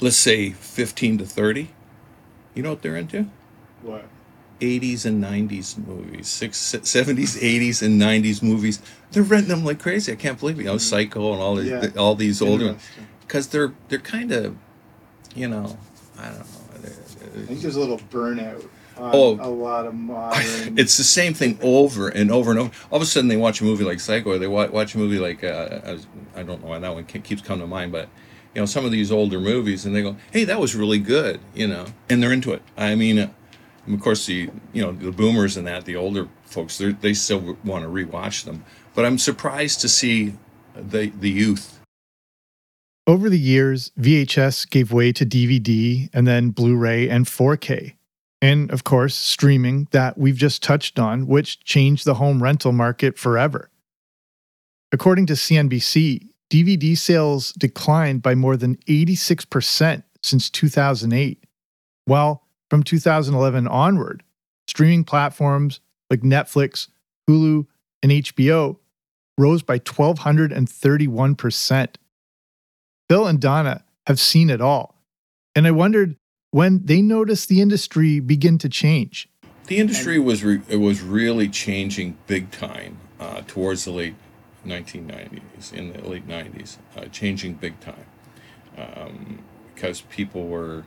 let's 0.00 0.16
say 0.16 0.52
15 0.52 1.18
to 1.18 1.26
30, 1.26 1.72
you 2.56 2.62
know 2.62 2.70
what 2.70 2.82
they're 2.82 2.96
into? 2.96 3.26
What? 3.82 4.06
80s 4.60 5.04
and 5.04 5.22
90s 5.22 5.76
movies, 5.86 6.26
six, 6.28 6.58
70s, 6.58 7.38
80s, 7.38 7.82
and 7.82 8.00
90s 8.00 8.42
movies. 8.42 8.80
They're 9.12 9.22
renting 9.22 9.50
them 9.50 9.64
like 9.64 9.78
crazy. 9.78 10.10
I 10.12 10.16
can't 10.16 10.40
believe 10.40 10.58
it. 10.58 10.62
You 10.62 10.68
know, 10.68 10.78
Psycho 10.78 11.34
and 11.34 11.42
all 11.42 11.56
these, 11.56 11.68
Yeah. 11.70 11.88
all 11.98 12.14
these 12.14 12.40
older 12.40 12.68
ones. 12.68 12.82
Because 13.20 13.48
they're, 13.48 13.74
they're 13.88 13.98
kind 13.98 14.32
of, 14.32 14.56
you 15.34 15.46
know, 15.48 15.78
I 16.18 16.28
don't 16.30 16.38
know. 16.38 16.44
They're- 16.80 16.92
I 17.42 17.46
think 17.46 17.60
there's 17.60 17.76
a 17.76 17.80
little 17.80 17.98
burnout 17.98 18.66
Oh. 18.98 19.34
a 19.38 19.50
lot 19.50 19.84
of 19.84 19.92
modern. 19.94 20.78
it's 20.78 20.96
the 20.96 21.04
same 21.04 21.34
thing 21.34 21.58
over 21.60 22.08
and 22.08 22.30
over 22.30 22.50
and 22.50 22.58
over. 22.58 22.70
All 22.90 22.96
of 22.96 23.02
a 23.02 23.06
sudden, 23.06 23.28
they 23.28 23.36
watch 23.36 23.60
a 23.60 23.64
movie 23.64 23.84
like 23.84 24.00
Psycho, 24.00 24.30
or 24.30 24.38
they 24.38 24.46
watch, 24.46 24.70
watch 24.70 24.94
a 24.94 24.98
movie 24.98 25.18
like 25.18 25.44
uh, 25.44 25.80
I 25.84 25.92
was- 25.92 26.06
I 26.34 26.42
don't 26.42 26.62
know 26.62 26.68
why 26.70 26.78
that 26.78 26.94
one 26.94 27.04
keeps 27.04 27.42
coming 27.42 27.60
to 27.60 27.66
mind, 27.66 27.92
but 27.92 28.08
you 28.56 28.62
know 28.62 28.66
some 28.66 28.86
of 28.86 28.90
these 28.90 29.12
older 29.12 29.38
movies, 29.38 29.84
and 29.84 29.94
they 29.94 30.00
go, 30.00 30.16
"Hey, 30.32 30.44
that 30.44 30.58
was 30.58 30.74
really 30.74 30.98
good," 30.98 31.40
you 31.54 31.68
know, 31.68 31.84
and 32.08 32.22
they're 32.22 32.32
into 32.32 32.54
it. 32.54 32.62
I 32.74 32.94
mean, 32.94 33.18
uh, 33.18 33.28
of 33.86 34.00
course, 34.00 34.24
the 34.24 34.48
you 34.72 34.82
know 34.82 34.92
the 34.92 35.12
boomers 35.12 35.58
and 35.58 35.66
that, 35.66 35.84
the 35.84 35.94
older 35.94 36.28
folks, 36.46 36.80
they 37.02 37.12
still 37.12 37.58
want 37.62 37.84
to 37.84 37.90
rewatch 37.90 38.44
them. 38.44 38.64
But 38.94 39.04
I'm 39.04 39.18
surprised 39.18 39.82
to 39.82 39.90
see 39.90 40.36
the 40.74 41.12
the 41.20 41.28
youth 41.28 41.78
Over 43.06 43.28
the 43.28 43.38
years, 43.38 43.92
VHS 44.00 44.70
gave 44.70 44.90
way 44.90 45.12
to 45.12 45.26
DVD 45.26 46.08
and 46.14 46.26
then 46.26 46.50
Blu 46.50 46.76
ray 46.76 47.10
and 47.10 47.26
4K. 47.26 47.92
And 48.40 48.70
of 48.70 48.84
course, 48.84 49.14
streaming 49.14 49.86
that 49.90 50.16
we've 50.16 50.36
just 50.36 50.62
touched 50.62 50.98
on, 50.98 51.26
which 51.26 51.62
changed 51.62 52.06
the 52.06 52.14
home 52.14 52.42
rental 52.42 52.72
market 52.72 53.18
forever. 53.18 53.70
According 54.92 55.26
to 55.26 55.34
CNBC, 55.34 56.30
DVD 56.50 56.96
sales 56.96 57.52
declined 57.52 58.22
by 58.22 58.34
more 58.34 58.56
than 58.56 58.76
86% 58.88 60.02
since 60.22 60.48
2008, 60.50 61.44
while 62.04 62.42
from 62.70 62.82
2011 62.82 63.68
onward, 63.68 64.22
streaming 64.68 65.04
platforms 65.04 65.80
like 66.10 66.20
Netflix, 66.20 66.88
Hulu, 67.28 67.66
and 68.02 68.12
HBO 68.12 68.76
rose 69.38 69.62
by 69.62 69.78
1,231%. 69.78 71.94
Phil 73.08 73.26
and 73.26 73.40
Donna 73.40 73.84
have 74.06 74.20
seen 74.20 74.50
it 74.50 74.60
all. 74.60 75.00
And 75.54 75.66
I 75.66 75.70
wondered 75.70 76.16
when 76.50 76.84
they 76.84 77.00
noticed 77.02 77.48
the 77.48 77.60
industry 77.60 78.20
begin 78.20 78.58
to 78.58 78.68
change. 78.68 79.28
The 79.66 79.78
industry 79.78 80.18
was 80.18 80.44
re- 80.44 80.62
it 80.68 80.76
was 80.76 81.02
really 81.02 81.48
changing 81.48 82.16
big 82.26 82.50
time 82.50 82.98
uh, 83.18 83.42
towards 83.46 83.84
the 83.84 83.90
late 83.90 84.14
1990s, 84.66 85.72
in 85.72 85.92
the 85.92 86.08
late 86.08 86.26
90s, 86.26 86.78
uh, 86.96 87.06
changing 87.06 87.54
big 87.54 87.78
time 87.80 88.06
um, 88.76 89.38
because 89.74 90.00
people 90.02 90.46
were 90.46 90.84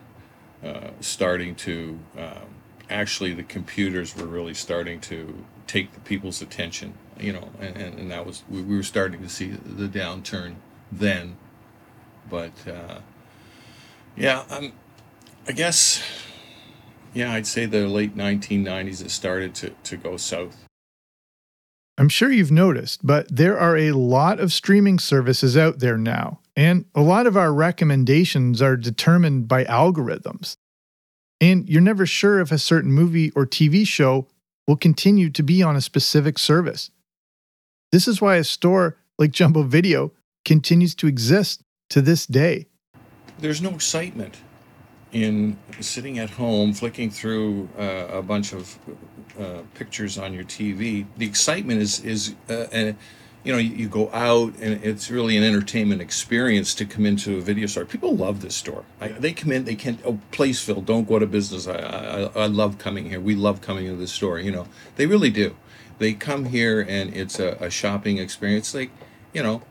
uh, 0.63 0.89
starting 0.99 1.55
to 1.55 1.99
um, 2.17 2.47
actually 2.89 3.33
the 3.33 3.43
computers 3.43 4.15
were 4.15 4.25
really 4.25 4.53
starting 4.53 4.99
to 4.99 5.45
take 5.67 5.93
the 5.93 5.99
people's 6.01 6.41
attention, 6.41 6.93
you 7.19 7.31
know, 7.31 7.49
and, 7.59 7.77
and, 7.77 7.99
and 7.99 8.11
that 8.11 8.25
was 8.25 8.43
we, 8.49 8.61
we 8.61 8.75
were 8.75 8.83
starting 8.83 9.21
to 9.21 9.29
see 9.29 9.47
the 9.47 9.87
downturn 9.87 10.55
then, 10.91 11.37
but 12.29 12.53
uh, 12.67 12.99
yeah, 14.15 14.43
um, 14.49 14.73
I 15.47 15.51
guess 15.51 16.03
yeah, 17.13 17.33
I'd 17.33 17.47
say 17.47 17.65
the 17.65 17.87
late 17.87 18.15
1990s 18.15 19.03
it 19.03 19.11
started 19.11 19.55
to, 19.55 19.69
to 19.83 19.97
go 19.97 20.17
south. 20.17 20.68
I'm 21.99 22.07
sure 22.07 22.31
you've 22.31 22.49
noticed, 22.49 23.05
but 23.05 23.27
there 23.29 23.59
are 23.59 23.75
a 23.75 23.91
lot 23.91 24.39
of 24.39 24.53
streaming 24.53 24.99
services 24.99 25.57
out 25.57 25.79
there 25.79 25.97
now, 25.97 26.39
and 26.55 26.85
a 26.95 27.01
lot 27.01 27.27
of 27.27 27.35
our 27.35 27.51
recommendations 27.51 28.61
are 28.61 28.77
determined 28.77 29.49
by 29.49 29.65
algorithms. 29.65 30.55
And 31.41 31.67
you're 31.67 31.81
never 31.81 32.05
sure 32.05 32.39
if 32.39 32.53
a 32.53 32.57
certain 32.57 32.93
movie 32.93 33.31
or 33.31 33.45
TV 33.45 33.85
show 33.85 34.27
will 34.65 34.77
continue 34.77 35.29
to 35.29 35.43
be 35.43 35.61
on 35.61 35.75
a 35.75 35.81
specific 35.81 36.39
service. 36.39 36.89
This 37.91 38.07
is 38.07 38.21
why 38.21 38.37
a 38.37 38.45
store 38.45 38.95
like 39.17 39.31
Jumbo 39.31 39.63
Video 39.63 40.13
continues 40.45 40.95
to 40.95 41.07
exist 41.07 41.63
to 41.89 42.01
this 42.01 42.25
day. 42.25 42.67
There's 43.39 43.61
no 43.61 43.71
excitement 43.71 44.37
in 45.11 45.57
sitting 45.79 46.19
at 46.19 46.31
home 46.31 46.73
flicking 46.73 47.09
through 47.09 47.69
uh, 47.77 48.07
a 48.11 48.21
bunch 48.21 48.53
of 48.53 48.77
uh, 49.39 49.61
pictures 49.73 50.17
on 50.17 50.33
your 50.33 50.43
TV. 50.43 51.05
The 51.17 51.25
excitement 51.25 51.81
is 51.81 52.03
is 52.03 52.35
uh, 52.49 52.67
and 52.71 52.95
you 53.43 53.51
know 53.51 53.57
you, 53.57 53.71
you 53.71 53.89
go 53.89 54.09
out 54.11 54.53
and 54.59 54.83
it's 54.83 55.09
really 55.09 55.37
an 55.37 55.43
entertainment 55.43 56.01
experience 56.01 56.75
to 56.75 56.85
come 56.85 57.05
into 57.05 57.37
a 57.37 57.41
video 57.41 57.67
store. 57.67 57.85
People 57.85 58.15
love 58.15 58.41
this 58.41 58.55
store. 58.55 58.83
I, 59.01 59.09
they 59.09 59.33
come 59.33 59.51
in, 59.51 59.65
they 59.65 59.75
can't. 59.75 59.99
Oh, 60.05 60.19
Placeville, 60.31 60.81
don't 60.81 61.07
go 61.07 61.17
to 61.19 61.25
business. 61.25 61.67
I, 61.67 61.75
I 61.75 62.43
I 62.43 62.45
love 62.45 62.77
coming 62.77 63.09
here. 63.09 63.19
We 63.19 63.35
love 63.35 63.61
coming 63.61 63.85
to 63.87 63.95
this 63.95 64.11
store. 64.11 64.39
You 64.39 64.51
know, 64.51 64.67
they 64.95 65.07
really 65.07 65.31
do. 65.31 65.55
They 65.97 66.13
come 66.13 66.45
here 66.45 66.79
and 66.81 67.13
it's 67.15 67.39
a, 67.39 67.57
a 67.59 67.69
shopping 67.69 68.19
experience. 68.19 68.73
Like, 68.73 68.91
you 69.33 69.43
know, 69.43 69.63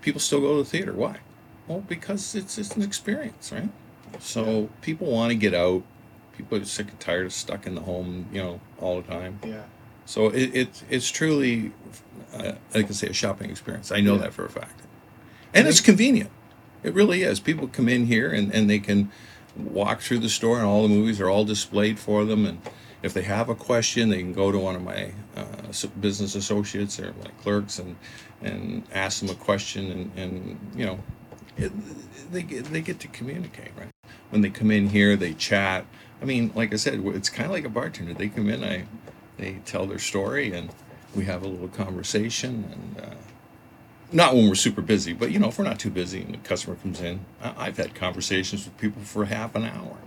people 0.00 0.20
still 0.20 0.40
go 0.40 0.56
to 0.56 0.62
the 0.62 0.68
theater. 0.68 0.92
Why? 0.92 1.18
Well, 1.66 1.80
because 1.80 2.34
it's 2.34 2.58
it's 2.58 2.76
an 2.76 2.82
experience, 2.82 3.52
right? 3.52 3.68
So 4.20 4.68
people 4.80 5.08
want 5.08 5.30
to 5.30 5.36
get 5.36 5.54
out. 5.54 5.82
People 6.36 6.58
are 6.58 6.64
sick 6.64 6.88
and 6.88 7.00
tired 7.00 7.26
of 7.26 7.32
stuck 7.32 7.66
in 7.66 7.74
the 7.74 7.82
home, 7.82 8.26
you 8.32 8.42
know, 8.42 8.60
all 8.80 9.00
the 9.00 9.06
time. 9.08 9.38
Yeah. 9.44 9.62
So 10.06 10.28
it, 10.28 10.54
it 10.54 10.82
it's 10.90 11.10
truly, 11.10 11.72
uh, 12.34 12.52
I 12.74 12.82
can 12.82 12.94
say, 12.94 13.08
a 13.08 13.12
shopping 13.12 13.50
experience. 13.50 13.92
I 13.92 14.00
know 14.00 14.14
Yeah. 14.14 14.22
that 14.22 14.32
for 14.34 14.44
a 14.44 14.50
fact, 14.50 14.80
and 15.54 15.68
it's 15.68 15.80
convenient. 15.80 16.30
It 16.82 16.94
really 16.94 17.22
is. 17.22 17.38
People 17.38 17.68
come 17.68 17.88
in 17.88 18.06
here 18.06 18.30
and, 18.30 18.52
and 18.52 18.68
they 18.68 18.80
can 18.80 19.12
walk 19.56 20.00
through 20.00 20.18
the 20.18 20.28
store, 20.28 20.56
and 20.58 20.66
all 20.66 20.82
the 20.82 20.88
movies 20.88 21.20
are 21.20 21.28
all 21.30 21.44
displayed 21.44 21.98
for 22.00 22.24
them. 22.24 22.44
And 22.46 22.60
if 23.02 23.14
they 23.14 23.22
have 23.22 23.48
a 23.48 23.54
question, 23.54 24.08
they 24.08 24.18
can 24.18 24.32
go 24.32 24.50
to 24.50 24.58
one 24.58 24.74
of 24.74 24.82
my 24.82 25.12
uh, 25.36 25.44
business 26.00 26.34
associates 26.34 26.98
or 26.98 27.14
my 27.22 27.30
clerks 27.42 27.78
and 27.78 27.96
and 28.42 28.82
ask 28.92 29.20
them 29.20 29.30
a 29.30 29.34
question, 29.38 29.92
and, 29.92 30.10
and 30.16 30.58
you 30.74 30.84
know, 30.86 30.98
it, 31.56 31.70
they 32.32 32.42
get 32.42 32.64
they 32.64 32.80
get 32.80 32.98
to 33.00 33.08
communicate, 33.08 33.70
right? 33.78 33.91
When 34.32 34.40
they 34.40 34.48
come 34.48 34.70
in 34.70 34.88
here, 34.88 35.14
they 35.14 35.34
chat. 35.34 35.84
I 36.22 36.24
mean, 36.24 36.52
like 36.54 36.72
I 36.72 36.76
said, 36.76 37.02
it's 37.04 37.28
kind 37.28 37.44
of 37.44 37.52
like 37.52 37.66
a 37.66 37.68
bartender. 37.68 38.14
They 38.14 38.28
come 38.30 38.48
in, 38.48 38.64
I 38.64 38.86
they 39.36 39.58
tell 39.66 39.84
their 39.86 39.98
story, 39.98 40.54
and 40.54 40.70
we 41.14 41.26
have 41.26 41.42
a 41.42 41.48
little 41.48 41.68
conversation. 41.68 42.64
And 42.96 43.04
uh, 43.06 43.14
not 44.10 44.34
when 44.34 44.48
we're 44.48 44.54
super 44.54 44.80
busy, 44.80 45.12
but 45.12 45.32
you 45.32 45.38
know, 45.38 45.48
if 45.48 45.58
we're 45.58 45.64
not 45.66 45.78
too 45.78 45.90
busy 45.90 46.22
and 46.22 46.32
the 46.32 46.38
customer 46.38 46.76
comes 46.76 47.02
in, 47.02 47.26
I- 47.42 47.66
I've 47.66 47.76
had 47.76 47.94
conversations 47.94 48.64
with 48.64 48.78
people 48.78 49.02
for 49.02 49.26
half 49.26 49.54
an 49.54 49.64
hour. 49.66 49.98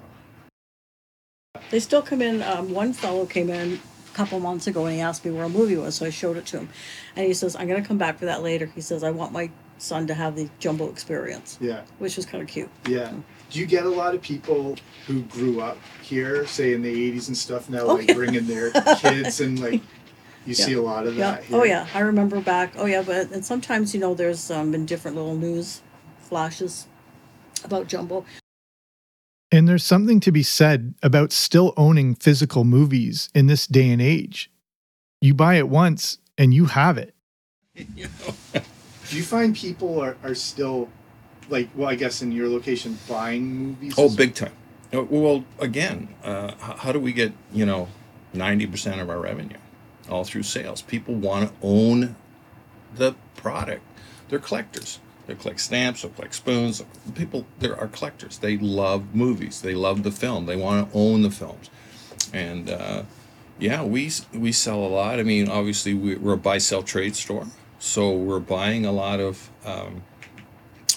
They 1.69 1.79
still 1.79 2.01
come 2.01 2.23
in. 2.23 2.41
Um, 2.41 2.71
one 2.73 2.93
fellow 2.93 3.27
came 3.27 3.51
in 3.51 3.79
a 4.11 4.15
couple 4.15 4.39
months 4.39 4.65
ago 4.65 4.85
and 4.87 4.95
he 4.95 5.01
asked 5.01 5.23
me 5.23 5.29
where 5.31 5.43
a 5.43 5.49
movie 5.49 5.77
was, 5.77 5.93
so 5.93 6.07
I 6.07 6.09
showed 6.09 6.37
it 6.37 6.47
to 6.47 6.61
him. 6.61 6.69
And 7.15 7.27
he 7.27 7.33
says, 7.35 7.55
I'm 7.55 7.67
going 7.67 7.79
to 7.81 7.87
come 7.87 7.99
back 7.99 8.17
for 8.17 8.25
that 8.25 8.41
later. 8.41 8.65
He 8.73 8.81
says, 8.81 9.03
I 9.03 9.11
want 9.11 9.31
my 9.33 9.51
son 9.77 10.07
to 10.07 10.15
have 10.15 10.35
the 10.35 10.49
jumbo 10.57 10.89
experience, 10.89 11.59
Yeah. 11.61 11.83
which 11.99 12.15
was 12.17 12.25
kind 12.25 12.41
of 12.41 12.49
cute. 12.49 12.69
Yeah. 12.87 13.11
Do 13.49 13.59
you 13.59 13.65
get 13.65 13.85
a 13.85 13.89
lot 13.89 14.15
of 14.15 14.21
people 14.21 14.75
who 15.07 15.21
grew 15.23 15.61
up 15.61 15.77
here, 16.01 16.45
say 16.47 16.73
in 16.73 16.81
the 16.81 17.11
80s 17.13 17.27
and 17.27 17.37
stuff, 17.37 17.69
now 17.69 17.81
Oh, 17.81 17.95
like 17.95 18.07
yeah. 18.07 18.13
bringing 18.15 18.47
their 18.47 18.71
kids 18.97 19.39
and 19.39 19.59
like 19.59 19.81
you 20.45 20.53
see 20.53 20.73
a 20.73 20.81
lot 20.81 21.05
of 21.07 21.15
Yeah. 21.15 21.31
that 21.31 21.43
here? 21.43 21.57
Oh, 21.59 21.63
yeah. 21.63 21.87
I 21.93 21.99
remember 21.99 22.41
back. 22.41 22.73
Oh, 22.77 22.85
yeah. 22.85 23.01
But 23.03 23.31
and 23.31 23.45
sometimes, 23.45 23.93
you 23.93 23.99
know, 23.99 24.13
there's 24.13 24.49
um, 24.51 24.71
been 24.71 24.85
different 24.85 25.15
little 25.15 25.35
news 25.35 25.81
flashes 26.19 26.87
about 27.63 27.87
jumbo. 27.87 28.25
And 29.51 29.67
there's 29.67 29.83
something 29.83 30.19
to 30.21 30.31
be 30.31 30.43
said 30.43 30.95
about 31.03 31.31
still 31.31 31.73
owning 31.77 32.15
physical 32.15 32.63
movies 32.63 33.29
in 33.35 33.45
this 33.47 33.67
day 33.67 33.89
and 33.89 34.01
age. 34.01 34.51
You 35.21 35.33
buy 35.33 35.55
it 35.55 35.69
once 35.69 36.17
and 36.37 36.53
you 36.53 36.65
have 36.65 36.97
it. 36.97 37.15
you 37.75 37.85
know? 38.53 38.61
Do 39.09 39.15
you 39.17 39.23
find 39.23 39.55
people 39.55 39.99
are, 40.01 40.17
are 40.23 40.33
still, 40.35 40.89
like, 41.49 41.69
well, 41.75 41.89
I 41.89 41.95
guess 41.95 42.21
in 42.21 42.31
your 42.31 42.47
location, 42.49 42.97
buying 43.07 43.43
movies? 43.55 43.95
Oh, 43.97 44.13
big 44.15 44.33
time. 44.35 44.53
Uh, 44.93 45.03
Well, 45.03 45.43
again, 45.59 46.09
uh, 46.23 46.53
how 46.59 46.91
do 46.91 46.99
we 46.99 47.11
get 47.13 47.33
you 47.53 47.65
know 47.65 47.87
ninety 48.33 48.67
percent 48.67 49.01
of 49.01 49.09
our 49.09 49.19
revenue 49.19 49.57
all 50.09 50.23
through 50.23 50.43
sales? 50.43 50.81
People 50.81 51.15
want 51.15 51.49
to 51.49 51.55
own 51.61 52.15
the 52.95 53.15
product. 53.35 53.81
They're 54.29 54.39
collectors. 54.39 54.99
They 55.27 55.35
collect 55.35 55.59
stamps. 55.59 56.03
They 56.03 56.09
collect 56.09 56.35
spoons. 56.35 56.83
People, 57.15 57.45
there 57.59 57.75
are 57.75 57.87
collectors. 57.87 58.37
They 58.37 58.57
love 58.57 59.15
movies. 59.15 59.61
They 59.61 59.73
love 59.73 60.03
the 60.03 60.11
film. 60.11 60.45
They 60.45 60.55
want 60.55 60.91
to 60.91 60.97
own 60.97 61.23
the 61.23 61.31
films, 61.31 61.69
and 62.31 62.69
uh, 62.69 63.03
yeah, 63.59 63.83
we 63.83 64.11
we 64.33 64.51
sell 64.51 64.79
a 64.85 64.87
lot. 64.87 65.19
I 65.19 65.23
mean, 65.23 65.49
obviously, 65.49 65.93
we, 65.95 66.15
we're 66.15 66.33
a 66.33 66.37
buy 66.37 66.59
sell 66.59 66.83
trade 66.83 67.15
store, 67.15 67.47
so 67.79 68.11
we're 68.11 68.39
buying 68.39 68.85
a 68.85 68.91
lot 68.91 69.19
of. 69.19 69.49
Um, 69.65 70.03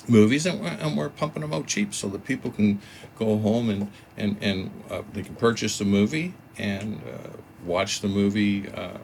movies 0.09 0.47
and 0.47 0.61
we're, 0.61 0.69
and 0.69 0.97
we're 0.97 1.09
pumping 1.09 1.43
them 1.43 1.53
out 1.53 1.67
cheap 1.67 1.95
so 1.95 2.09
that 2.09 2.25
people 2.25 2.51
can 2.51 2.81
go 3.19 3.39
home 3.39 3.71
and 3.71 3.91
and 4.17 4.37
and 4.41 4.71
uh, 4.91 5.03
they 5.13 5.23
can 5.23 5.35
purchase 5.37 5.79
the 5.79 5.85
movie 5.85 6.35
and 6.57 7.01
uh, 7.13 7.29
watch 7.65 8.01
the 8.01 8.09
movie 8.09 8.69
uh, 8.71 8.99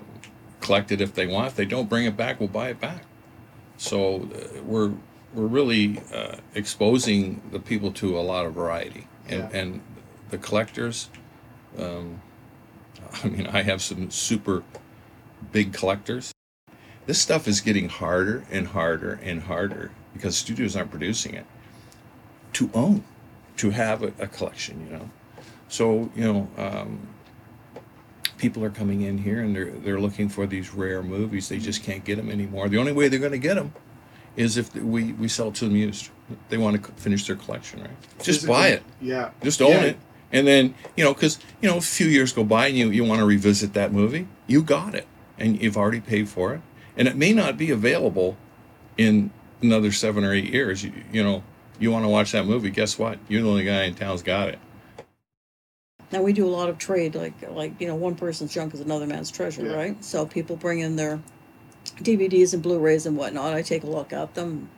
collect 0.60 0.90
it 0.92 1.00
if 1.00 1.14
they 1.14 1.26
want 1.26 1.46
if 1.48 1.56
they 1.56 1.64
don't 1.64 1.88
bring 1.88 2.04
it 2.04 2.16
back 2.16 2.40
we'll 2.40 2.48
buy 2.48 2.68
it 2.68 2.80
back 2.80 3.02
so 3.76 4.22
uh, 4.34 4.62
we're 4.64 4.92
we're 5.34 5.46
really 5.46 6.00
uh, 6.12 6.36
exposing 6.54 7.42
the 7.50 7.58
people 7.58 7.90
to 7.92 8.18
a 8.18 8.20
lot 8.22 8.46
of 8.46 8.54
variety 8.54 9.06
and 9.28 9.40
Yeah. 9.40 9.58
and 9.60 9.80
the 10.30 10.38
collectors 10.38 11.10
um, 11.78 12.20
I 13.24 13.28
mean 13.28 13.46
I 13.46 13.62
have 13.62 13.82
some 13.82 14.10
super 14.10 14.62
big 15.52 15.72
collectors 15.72 16.33
this 17.06 17.20
stuff 17.20 17.46
is 17.46 17.60
getting 17.60 17.88
harder 17.88 18.44
and 18.50 18.68
harder 18.68 19.18
and 19.22 19.42
harder 19.42 19.90
because 20.12 20.36
studios 20.36 20.76
aren't 20.76 20.90
producing 20.90 21.34
it 21.34 21.46
to 22.54 22.70
own 22.74 23.04
to 23.56 23.70
have 23.70 24.02
a, 24.02 24.12
a 24.18 24.26
collection 24.26 24.86
you 24.86 24.92
know? 24.96 25.10
So 25.68 26.10
you 26.14 26.24
know 26.32 26.48
um, 26.56 27.08
people 28.38 28.64
are 28.64 28.70
coming 28.70 29.02
in 29.02 29.18
here 29.18 29.40
and 29.40 29.54
they're 29.54 29.70
they're 29.70 30.00
looking 30.00 30.28
for 30.28 30.46
these 30.46 30.72
rare 30.74 31.02
movies. 31.02 31.48
They 31.48 31.58
just 31.58 31.82
can't 31.82 32.04
get 32.04 32.16
them 32.16 32.30
anymore. 32.30 32.68
The 32.68 32.78
only 32.78 32.92
way 32.92 33.08
they're 33.08 33.18
going 33.18 33.32
to 33.32 33.38
get 33.38 33.54
them 33.54 33.72
is 34.36 34.56
if 34.56 34.74
we 34.74 35.12
we 35.14 35.28
sell 35.28 35.52
to 35.52 35.64
them 35.64 35.76
used 35.76 36.10
they 36.48 36.56
want 36.56 36.82
to 36.82 36.92
finish 36.92 37.26
their 37.26 37.36
collection 37.36 37.80
right? 37.82 37.90
Just 38.22 38.46
buy 38.46 38.68
it. 38.68 38.82
Yeah. 39.00 39.30
just 39.42 39.60
own 39.62 39.70
Yeah. 39.70 39.82
it. 39.82 39.98
And 40.32 40.46
then 40.46 40.74
you 40.96 41.04
know 41.04 41.14
because 41.14 41.38
you 41.60 41.68
know 41.68 41.78
a 41.78 41.80
few 41.82 42.06
years 42.06 42.32
go 42.32 42.44
by 42.44 42.66
and 42.68 42.76
you, 42.76 42.90
you 42.90 43.04
want 43.04 43.20
to 43.20 43.26
revisit 43.26 43.72
that 43.74 43.92
movie 43.92 44.26
you 44.46 44.62
got 44.62 44.94
it. 44.94 45.06
And 45.38 45.60
you've 45.60 45.76
already 45.76 46.00
paid 46.00 46.28
for 46.28 46.54
it 46.54 46.60
and 46.96 47.08
it 47.08 47.16
may 47.16 47.32
not 47.32 47.56
be 47.56 47.70
available 47.70 48.36
in 48.96 49.30
another 49.62 49.90
seven 49.92 50.24
or 50.24 50.32
eight 50.32 50.52
years 50.52 50.82
you, 50.84 50.92
you 51.12 51.22
know 51.22 51.42
you 51.80 51.90
want 51.90 52.04
to 52.04 52.08
watch 52.08 52.32
that 52.32 52.46
movie 52.46 52.70
guess 52.70 52.98
what 52.98 53.18
you're 53.28 53.42
the 53.42 53.48
only 53.48 53.64
guy 53.64 53.84
in 53.84 53.94
town's 53.94 54.22
got 54.22 54.48
it 54.48 54.58
Now 56.12 56.22
we 56.22 56.32
do 56.32 56.46
a 56.46 56.54
lot 56.60 56.68
of 56.68 56.78
trade, 56.78 57.14
like 57.16 57.34
like 57.50 57.80
you 57.80 57.88
know, 57.88 57.96
one 57.96 58.14
person's 58.14 58.52
junk 58.54 58.72
is 58.74 58.80
another 58.80 59.06
man's 59.06 59.30
treasure, 59.32 59.64
Yeah. 59.66 59.74
right? 59.74 60.04
So 60.04 60.26
people 60.26 60.54
bring 60.56 60.78
in 60.78 60.94
their 60.96 61.18
DVDs 61.96 62.54
and 62.54 62.62
Blu-rays 62.62 63.06
and 63.06 63.16
whatnot. 63.16 63.52
I 63.54 63.62
take 63.62 63.82
a 63.82 63.86
look 63.88 64.12
at 64.12 64.34
them. 64.34 64.68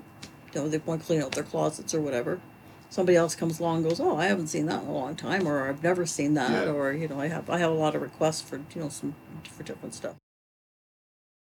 You 0.55 0.62
know, 0.62 0.68
they 0.68 0.79
want 0.79 1.02
to 1.02 1.07
clean 1.07 1.20
out 1.20 1.33
their 1.33 1.44
closets 1.44 1.92
or 1.94 2.00
whatever. 2.00 2.40
Somebody 2.88 3.16
else 3.16 3.35
comes 3.35 3.61
along 3.61 3.79
and 3.79 3.88
goes, 3.90 4.00
"Oh, 4.00 4.16
I 4.16 4.26
haven't 4.26 4.46
seen 4.46 4.64
that 4.66 4.83
in 4.83 4.88
a 4.88 4.92
long 4.92 5.14
time," 5.16 5.46
or 5.46 5.68
"I've 5.68 5.83
never 5.83 6.07
seen 6.07 6.35
that," 6.35 6.52
Yeah. 6.66 6.72
or 6.72 6.92
you 6.94 7.09
know, 7.09 7.20
I 7.20 7.29
have 7.29 7.50
I 7.50 7.59
have 7.59 7.70
a 7.70 7.74
lot 7.85 7.94
of 7.94 8.00
requests 8.00 8.40
for 8.40 8.57
you 8.74 8.81
know 8.81 8.88
some 8.88 9.14
for 9.50 9.62
different 9.62 9.94
stuff. 9.94 10.14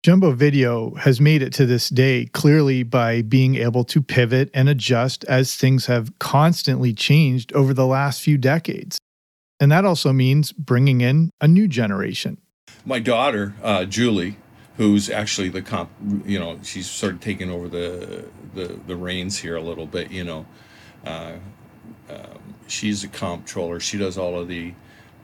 Jumbo 0.03 0.33
Video 0.33 0.93
has 0.95 1.21
made 1.21 1.41
it 1.41 1.53
to 1.53 1.65
this 1.65 1.87
day 1.87 2.25
clearly 2.33 2.83
by 2.83 3.21
being 3.21 3.55
able 3.55 3.85
to 3.85 4.01
pivot 4.01 4.49
and 4.53 4.67
adjust 4.67 5.23
as 5.29 5.55
things 5.55 5.85
have 5.85 6.19
constantly 6.19 6.93
changed 6.93 7.53
over 7.53 7.73
the 7.73 7.85
last 7.85 8.21
few 8.21 8.37
decades. 8.37 8.99
And 9.61 9.71
that 9.71 9.85
also 9.85 10.11
means 10.11 10.51
bringing 10.51 10.99
in 10.99 11.29
a 11.39 11.47
new 11.47 11.69
generation. 11.69 12.37
my 12.83 12.99
daughter 12.99 13.55
uh, 13.63 13.85
Julie, 13.85 14.35
who's 14.75 15.09
actually 15.09 15.47
the 15.47 15.61
comp, 15.61 15.89
you 16.25 16.37
know, 16.37 16.59
she's 16.63 16.89
sort 16.89 17.13
of 17.13 17.21
taking 17.21 17.49
over 17.49 17.69
the 17.69 18.25
the, 18.55 18.77
the 18.85 18.97
reins 18.97 19.37
here 19.37 19.55
a 19.55 19.61
little 19.61 19.85
bit. 19.85 20.11
You 20.11 20.25
know, 20.25 20.45
uh, 21.05 21.35
um, 22.09 22.55
she's 22.67 23.05
a 23.05 23.07
comptroller. 23.07 23.79
She 23.79 23.97
does 23.97 24.17
all 24.17 24.37
of 24.37 24.49
the 24.49 24.73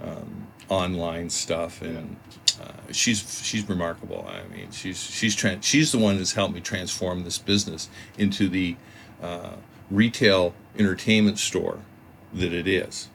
um, 0.02 0.48
online 0.70 1.30
stuff, 1.30 1.82
and 1.82 2.16
uh, 2.62 2.92
she's 2.92 3.42
she's 3.44 3.68
remarkable. 3.68 4.28
I 4.30 4.48
mean, 4.56 4.72
she's 4.72 5.02
she's 5.02 5.36
tran 5.36 5.62
she's 5.64 5.92
the 5.92 5.98
one 5.98 6.18
that's 6.18 6.34
helped 6.34 6.54
me 6.54 6.62
transform 6.62 7.24
this 7.24 7.38
business 7.38 7.90
into 8.18 8.48
the 8.48 8.76
uh, 9.22 9.56
retail 9.92 10.54
entertainment 10.78 11.40
store 11.40 11.80
that 12.34 12.54
it 12.54 12.68
is. 12.68 13.10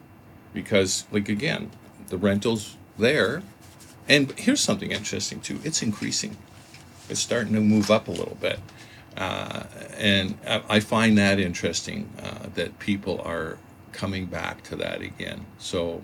Because 0.53 1.05
like 1.11 1.29
again 1.29 1.71
the 2.09 2.17
rentals 2.17 2.77
there. 2.97 3.41
And 4.07 4.31
here's 4.37 4.61
something 4.61 4.91
interesting 4.91 5.41
too. 5.41 5.59
It's 5.63 5.81
increasing. 5.81 6.37
It's 7.09 7.19
starting 7.19 7.53
to 7.53 7.61
move 7.61 7.89
up 7.89 8.07
a 8.07 8.11
little 8.11 8.37
bit. 8.39 8.59
Uh, 9.17 9.63
and 9.97 10.37
I, 10.45 10.61
I 10.69 10.79
find 10.79 11.17
that 11.17 11.39
interesting 11.39 12.09
uh, 12.21 12.47
that 12.55 12.79
people 12.79 13.21
are 13.21 13.57
coming 13.91 14.25
back 14.25 14.61
to 14.63 14.75
that 14.75 15.01
again. 15.01 15.45
So 15.57 16.03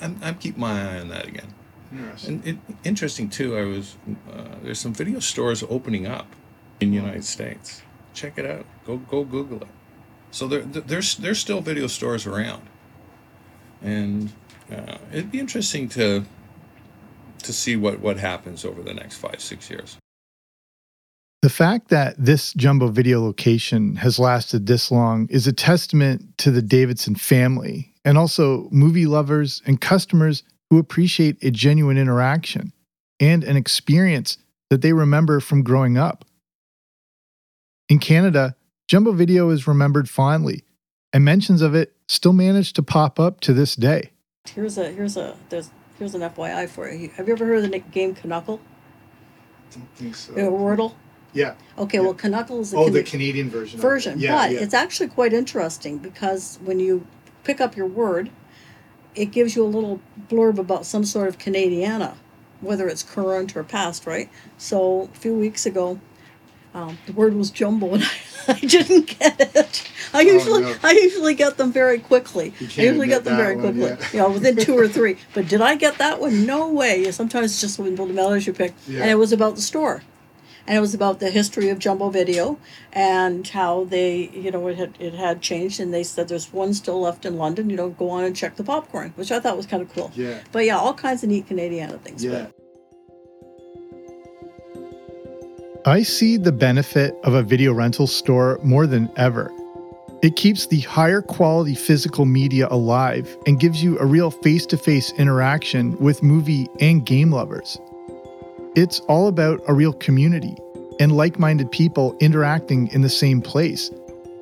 I'm, 0.00 0.18
I'm 0.22 0.36
keeping 0.36 0.60
my 0.60 0.96
eye 0.96 1.00
on 1.00 1.08
that 1.08 1.26
again. 1.26 1.54
And 2.26 2.46
it, 2.46 2.58
interesting 2.84 3.30
too 3.30 3.56
i 3.56 3.64
was 3.64 3.96
uh, 4.30 4.56
there's 4.62 4.78
some 4.78 4.92
video 4.92 5.20
stores 5.20 5.64
opening 5.70 6.06
up 6.06 6.26
in 6.80 6.90
the 6.90 6.96
united 6.96 7.24
states. 7.24 7.82
Check 8.12 8.38
it 8.38 8.46
out. 8.46 8.66
Go 8.84 8.98
go 8.98 9.24
google 9.24 9.62
it. 9.62 9.68
So 10.30 10.46
there, 10.46 10.60
there's 10.60 11.16
there's 11.16 11.38
still 11.38 11.60
video 11.60 11.86
stores 11.86 12.26
around. 12.26 12.62
And 13.80 14.32
uh, 14.70 14.98
it'd 15.12 15.30
be 15.30 15.40
interesting 15.40 15.88
to 15.90 16.24
to 17.42 17.52
see 17.52 17.76
what 17.76 18.00
what 18.00 18.18
happens 18.18 18.64
over 18.64 18.82
the 18.82 18.94
next 18.94 19.16
five 19.16 19.40
six 19.40 19.70
years 19.70 19.96
The 21.40 21.50
fact 21.50 21.88
that 21.90 22.16
this 22.18 22.52
jumbo 22.54 22.88
video 22.88 23.22
location 23.22 23.94
has 23.96 24.18
lasted 24.18 24.66
this 24.66 24.90
long 24.90 25.28
is 25.30 25.46
a 25.46 25.52
testament 25.52 26.36
to 26.38 26.50
the 26.50 26.62
Davidson 26.62 27.14
family 27.14 27.94
and 28.04 28.18
also 28.18 28.68
movie 28.72 29.06
lovers 29.06 29.62
and 29.64 29.80
customers 29.80 30.42
who 30.68 30.78
appreciate 30.78 31.36
a 31.44 31.52
genuine 31.52 31.96
interaction 31.96 32.72
and 33.20 33.44
an 33.44 33.56
experience 33.56 34.38
that 34.70 34.82
they 34.82 34.92
remember 34.92 35.38
from 35.38 35.62
growing 35.62 35.96
up. 35.96 36.24
In 37.88 38.00
Canada, 38.00 38.56
jumbo 38.88 39.12
video 39.12 39.50
is 39.50 39.68
remembered 39.68 40.08
fondly, 40.08 40.64
and 41.12 41.24
mentions 41.24 41.62
of 41.62 41.72
it 41.72 41.94
still 42.08 42.32
manage 42.32 42.72
to 42.72 42.82
pop 42.82 43.20
up 43.20 43.38
to 43.42 43.52
this 43.52 43.76
day. 43.76 44.10
Here's 44.44 44.76
a 44.76 44.90
here's 44.90 45.16
a 45.16 45.36
there's 45.50 45.70
here's 46.00 46.16
an 46.16 46.22
FYI 46.22 46.68
for 46.68 46.90
you. 46.90 47.10
Have 47.10 47.28
you 47.28 47.34
ever 47.34 47.46
heard 47.46 47.64
of 47.64 47.70
the 47.70 47.78
game 47.78 48.16
Canuckle? 48.16 48.60
I 49.70 49.74
don't 49.74 49.88
think 49.94 50.16
so. 50.16 50.34
You 50.34 50.42
know, 50.42 50.52
Wordle. 50.52 50.94
Yeah. 51.34 51.54
Okay, 51.76 52.00
well, 52.00 52.14
Canuckle 52.14 52.60
is 52.60 52.72
a 52.72 52.76
Oh, 52.76 52.84
Cana- 52.84 52.92
the 52.94 53.02
Canadian 53.02 53.50
version. 53.50 53.78
version, 53.80 54.18
Yeah, 54.18 54.34
but 54.36 54.52
yeah. 54.52 54.60
it's 54.60 54.74
actually 54.74 55.08
quite 55.08 55.32
interesting 55.32 55.98
because 55.98 56.58
when 56.64 56.80
you 56.80 57.06
pick 57.44 57.60
up 57.60 57.76
your 57.76 57.86
word, 57.86 58.30
it 59.14 59.26
gives 59.26 59.54
you 59.54 59.64
a 59.64 59.66
little 59.68 60.00
blurb 60.28 60.58
about 60.58 60.86
some 60.86 61.04
sort 61.04 61.28
of 61.28 61.38
Canadiana, 61.38 62.14
whether 62.60 62.88
it's 62.88 63.02
current 63.02 63.56
or 63.56 63.62
past, 63.62 64.06
right? 64.06 64.28
So 64.56 65.08
a 65.14 65.18
few 65.18 65.34
weeks 65.34 65.66
ago, 65.66 66.00
um, 66.74 66.98
the 67.06 67.12
word 67.12 67.34
was 67.34 67.50
jumbo, 67.50 67.94
and 67.94 68.04
I, 68.48 68.52
I 68.52 68.60
didn't 68.60 69.18
get 69.18 69.56
it. 69.56 69.90
I 70.12 70.20
usually 70.22 70.62
no. 70.62 70.74
I 70.82 70.92
usually 70.92 71.34
get 71.34 71.56
them 71.56 71.72
very 71.72 71.98
quickly. 71.98 72.52
You 72.60 72.68
I 72.78 72.82
usually 72.86 73.08
get 73.08 73.24
them 73.24 73.36
very 73.36 73.56
one, 73.56 73.64
quickly. 73.78 73.82
yeah. 73.82 74.12
You 74.12 74.18
know, 74.20 74.30
within 74.30 74.56
two 74.56 74.76
or 74.78 74.86
three. 74.88 75.16
But 75.34 75.48
did 75.48 75.60
I 75.60 75.74
get 75.76 75.98
that 75.98 76.20
one? 76.20 76.46
No 76.46 76.70
way. 76.72 77.10
Sometimes 77.10 77.52
it's 77.52 77.60
just 77.60 77.78
when 77.78 77.94
the 77.94 78.04
letters 78.04 78.46
you 78.46 78.52
pick, 78.52 78.74
Yeah. 78.86 79.02
and 79.02 79.10
it 79.10 79.16
was 79.16 79.32
about 79.32 79.56
the 79.56 79.62
store 79.62 80.02
and 80.68 80.76
it 80.76 80.80
was 80.80 80.92
about 80.92 81.18
the 81.18 81.30
history 81.30 81.70
of 81.70 81.78
Jumbo 81.78 82.10
Video 82.10 82.58
and 82.92 83.48
how 83.48 83.84
they, 83.84 84.28
you 84.34 84.50
know, 84.50 84.68
it 84.68 84.76
had 84.76 84.94
it 85.00 85.14
had 85.14 85.40
changed. 85.40 85.80
And 85.80 85.94
they 85.94 86.04
said 86.04 86.28
there's 86.28 86.52
one 86.52 86.74
still 86.74 87.00
left 87.00 87.24
in 87.24 87.38
London. 87.38 87.70
You 87.70 87.76
know, 87.76 87.88
go 87.88 88.10
on 88.10 88.24
and 88.24 88.36
check 88.36 88.56
the 88.56 88.64
popcorn, 88.64 89.14
which 89.16 89.32
I 89.32 89.40
thought 89.40 89.56
was 89.56 89.64
kind 89.64 89.82
of 89.82 89.90
cool. 89.94 90.12
Yeah. 90.14 90.40
But 90.52 90.66
yeah, 90.66 90.76
all 90.76 90.92
kinds 90.92 91.22
of 91.22 91.30
neat 91.30 91.48
Canadiana 91.48 91.98
things. 92.02 92.22
Yeah. 92.22 92.48
But 95.84 95.90
I 95.90 96.02
see 96.02 96.36
the 96.36 96.52
benefit 96.52 97.14
of 97.24 97.32
a 97.32 97.42
video 97.42 97.72
rental 97.72 98.06
store 98.06 98.60
more 98.62 98.86
than 98.86 99.10
ever. 99.16 99.50
It 100.22 100.36
keeps 100.36 100.66
the 100.66 100.80
higher 100.80 101.22
quality 101.22 101.74
physical 101.76 102.26
media 102.26 102.68
alive 102.70 103.34
and 103.46 103.58
gives 103.58 103.82
you 103.82 103.98
a 104.00 104.04
real 104.04 104.30
face 104.30 104.66
to 104.66 104.76
face 104.76 105.12
interaction 105.12 105.96
with 105.96 106.22
movie 106.22 106.68
and 106.78 107.06
game 107.06 107.30
lovers. 107.30 107.78
It's 108.74 109.00
all 109.00 109.28
about 109.28 109.60
a 109.66 109.74
real 109.74 109.92
community 109.92 110.56
and 111.00 111.16
like 111.16 111.38
minded 111.38 111.70
people 111.70 112.16
interacting 112.20 112.88
in 112.88 113.02
the 113.02 113.08
same 113.08 113.40
place, 113.40 113.90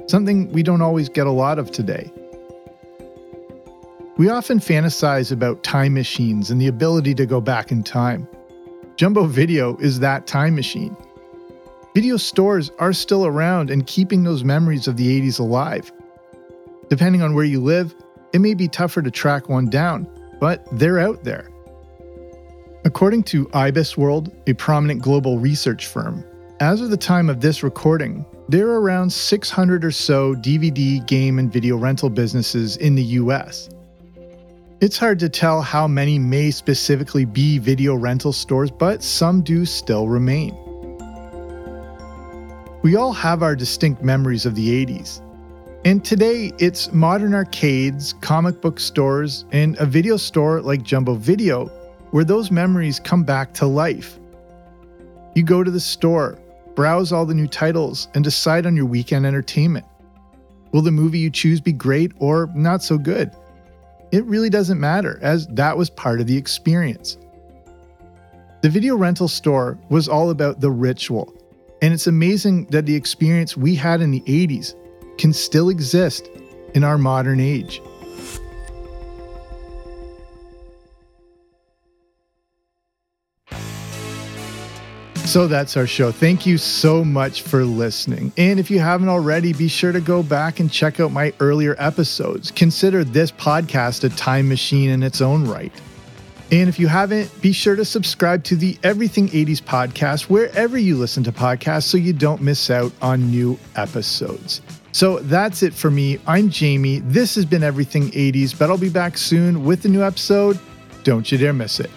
something 0.09 0.51
we 0.53 0.63
don't 0.63 0.83
always 0.83 1.09
get 1.09 1.27
a 1.27 1.31
lot 1.31 1.59
of 1.59 1.71
today. 1.71 2.13
We 4.17 4.29
often 4.29 4.59
fantasize 4.59 5.31
about 5.31 5.63
time 5.63 5.95
machines 5.95 6.51
and 6.51 6.61
the 6.61 6.67
ability 6.67 7.15
to 7.15 7.27
go 7.27 7.41
back 7.41 7.71
in 7.71 7.83
time. 7.83 8.27
Jumbo 8.97 9.27
Video 9.27 9.77
is 9.77 10.01
that 10.01 10.27
time 10.27 10.55
machine. 10.55 10.97
Video 11.95 12.17
stores 12.17 12.71
are 12.79 12.93
still 12.93 13.27
around 13.27 13.71
and 13.71 13.87
keeping 13.87 14.25
those 14.25 14.43
memories 14.43 14.89
of 14.89 14.97
the 14.97 15.21
80s 15.21 15.39
alive. 15.39 15.93
Depending 16.89 17.23
on 17.23 17.35
where 17.35 17.45
you 17.45 17.61
live, 17.61 17.95
it 18.33 18.41
may 18.41 18.55
be 18.55 18.69
tougher 18.69 19.03
to 19.03 19.11
track 19.11 19.49
one 19.49 19.71
down, 19.71 20.07
but 20.41 20.67
they're 20.73 20.99
out 20.99 21.25
there. 21.25 21.49
According 22.87 23.25
to 23.25 23.49
IBIS 23.49 23.97
World, 23.97 24.31
a 24.47 24.53
prominent 24.53 25.03
global 25.03 25.41
research 25.41 25.89
firm, 25.89 26.25
as 26.61 26.81
of 26.81 26.91
the 26.91 26.97
time 26.97 27.29
of 27.29 27.41
this 27.41 27.65
recording, 27.65 28.25
there 28.49 28.69
are 28.69 28.81
around 28.81 29.13
600 29.13 29.85
or 29.85 29.91
so 29.91 30.37
DVD, 30.37 31.05
game, 31.05 31.41
and 31.41 31.53
video 31.53 31.77
rental 31.77 32.09
businesses 32.09 32.77
in 32.77 32.95
the 32.95 33.03
US. 33.03 33.69
It's 34.81 34.97
hard 34.97 35.19
to 35.19 35.29
tell 35.29 35.63
how 35.63 35.89
many 35.89 36.21
may 36.21 36.53
specifically 36.53 37.25
be 37.25 37.59
video 37.59 37.97
rental 37.97 38.33
stores, 38.33 38.71
but 38.71 39.03
some 39.03 39.43
do 39.43 39.65
still 39.65 40.07
remain. 40.07 40.57
We 42.83 42.95
all 42.95 43.13
have 43.15 43.43
our 43.43 43.57
distinct 43.57 44.05
memories 44.05 44.47
of 44.47 44.55
the 44.55 44.87
80s. 44.87 45.23
And 45.85 46.05
today, 46.05 46.53
it's 46.61 46.93
modern 46.93 47.35
arcades, 47.35 48.13
comic 48.21 48.61
book 48.61 48.79
stores, 48.79 49.45
and 49.51 49.77
a 49.81 49.87
video 49.87 50.17
store 50.17 50.61
like 50.61 50.85
Jumbo 50.85 51.17
Video 51.17 51.69
where 52.11 52.25
those 52.25 52.51
memories 52.51 53.01
come 53.01 53.25
back 53.25 53.53
to 53.55 53.67
life. 53.67 54.19
You 55.35 55.43
go 55.43 55.63
to 55.63 55.71
the 55.71 55.81
store, 55.81 56.39
browse 56.75 57.13
all 57.13 57.27
the 57.27 57.35
new 57.35 57.47
titles, 57.47 58.09
and 58.15 58.25
decide 58.25 58.67
on 58.67 58.77
your 58.77 58.87
weekend 58.87 59.27
entertainment. 59.27 59.85
Will 60.73 60.83
the 60.83 60.91
movie 60.91 61.19
you 61.19 61.31
choose 61.31 61.61
be 61.61 61.73
great 61.73 62.13
or 62.19 62.51
not 62.55 62.83
so 62.83 62.99
good? 62.99 63.31
It 64.13 64.25
really 64.25 64.51
doesn't 64.51 64.81
matter, 64.81 65.19
as 65.23 65.47
that 65.49 65.77
was 65.77 65.91
part 65.91 66.21
of 66.21 66.27
the 66.27 66.37
experience. 66.37 67.19
The 68.63 68.71
video 68.71 68.97
rental 68.97 69.29
store 69.29 69.79
was 69.91 70.09
all 70.09 70.31
about 70.31 70.61
the 70.61 70.71
ritual, 70.71 71.35
and 71.83 71.93
it's 71.93 72.07
amazing 72.07 72.67
that 72.67 72.87
the 72.87 72.95
experience 72.95 73.57
we 73.57 73.75
had 73.75 74.01
in 74.01 74.11
the 74.11 74.23
80s 74.23 74.75
can 75.19 75.33
still 75.33 75.69
exist 75.69 76.29
in 76.75 76.85
our 76.85 76.99
modern 76.99 77.41
age. 77.41 77.81
So 85.37 85.47
that's 85.47 85.77
our 85.77 85.87
show. 85.87 86.13
Thank 86.13 86.47
you 86.47 86.57
so 86.57 87.05
much 87.05 87.43
for 87.43 87.63
listening. 87.63 88.33
And 88.39 88.59
if 88.59 88.71
you 88.71 88.79
haven't 88.79 89.11
already, 89.11 89.53
be 89.53 89.69
sure 89.69 89.93
to 89.93 90.01
go 90.01 90.23
back 90.23 90.61
and 90.61 90.73
check 90.73 90.99
out 90.99 91.13
my 91.13 91.31
earlier 91.41 91.77
episodes. 91.79 92.51
Consider 92.51 93.05
this 93.05 93.33
podcast 93.33 94.03
a 94.05 94.09
time 94.09 94.49
machine 94.49 94.89
in 94.89 95.03
its 95.03 95.21
own 95.21 95.47
right. 95.47 95.71
And 96.51 96.71
if 96.71 96.79
you 96.79 96.87
haven't, 96.89 97.31
be 97.43 97.53
sure 97.53 97.77
to 97.77 97.85
subscribe 97.85 98.45
to 98.45 98.57
the 98.57 98.79
Everything 98.83 99.29
80s 99.29 99.61
podcast 99.61 100.31
wherever 100.31 100.79
you 100.79 100.97
listen 100.97 101.23
to 101.25 101.33
podcasts 101.33 101.83
so 101.83 101.99
you 101.99 102.15
don't 102.15 102.41
miss 102.41 102.71
out 102.71 102.91
on 103.03 103.31
new 103.31 103.59
episodes. 103.75 104.63
So 104.93 105.19
that's 105.19 105.63
it 105.63 105.75
for 105.75 105.91
me. 105.91 106.19
I'm 106.27 106.49
Jamie. 106.49 107.01
This 107.01 107.35
has 107.35 107.45
been 107.45 107.63
Everything 107.63 108.11
80s, 108.13 108.59
but 108.59 108.71
I'll 108.71 108.79
be 108.79 108.89
back 108.89 109.19
soon 109.19 109.67
with 109.67 109.85
a 109.85 109.89
new 109.89 110.03
episode. 110.03 110.59
Don't 111.05 111.31
you 111.31 111.37
dare 111.37 111.53
miss 111.53 111.79
it. 111.79 111.91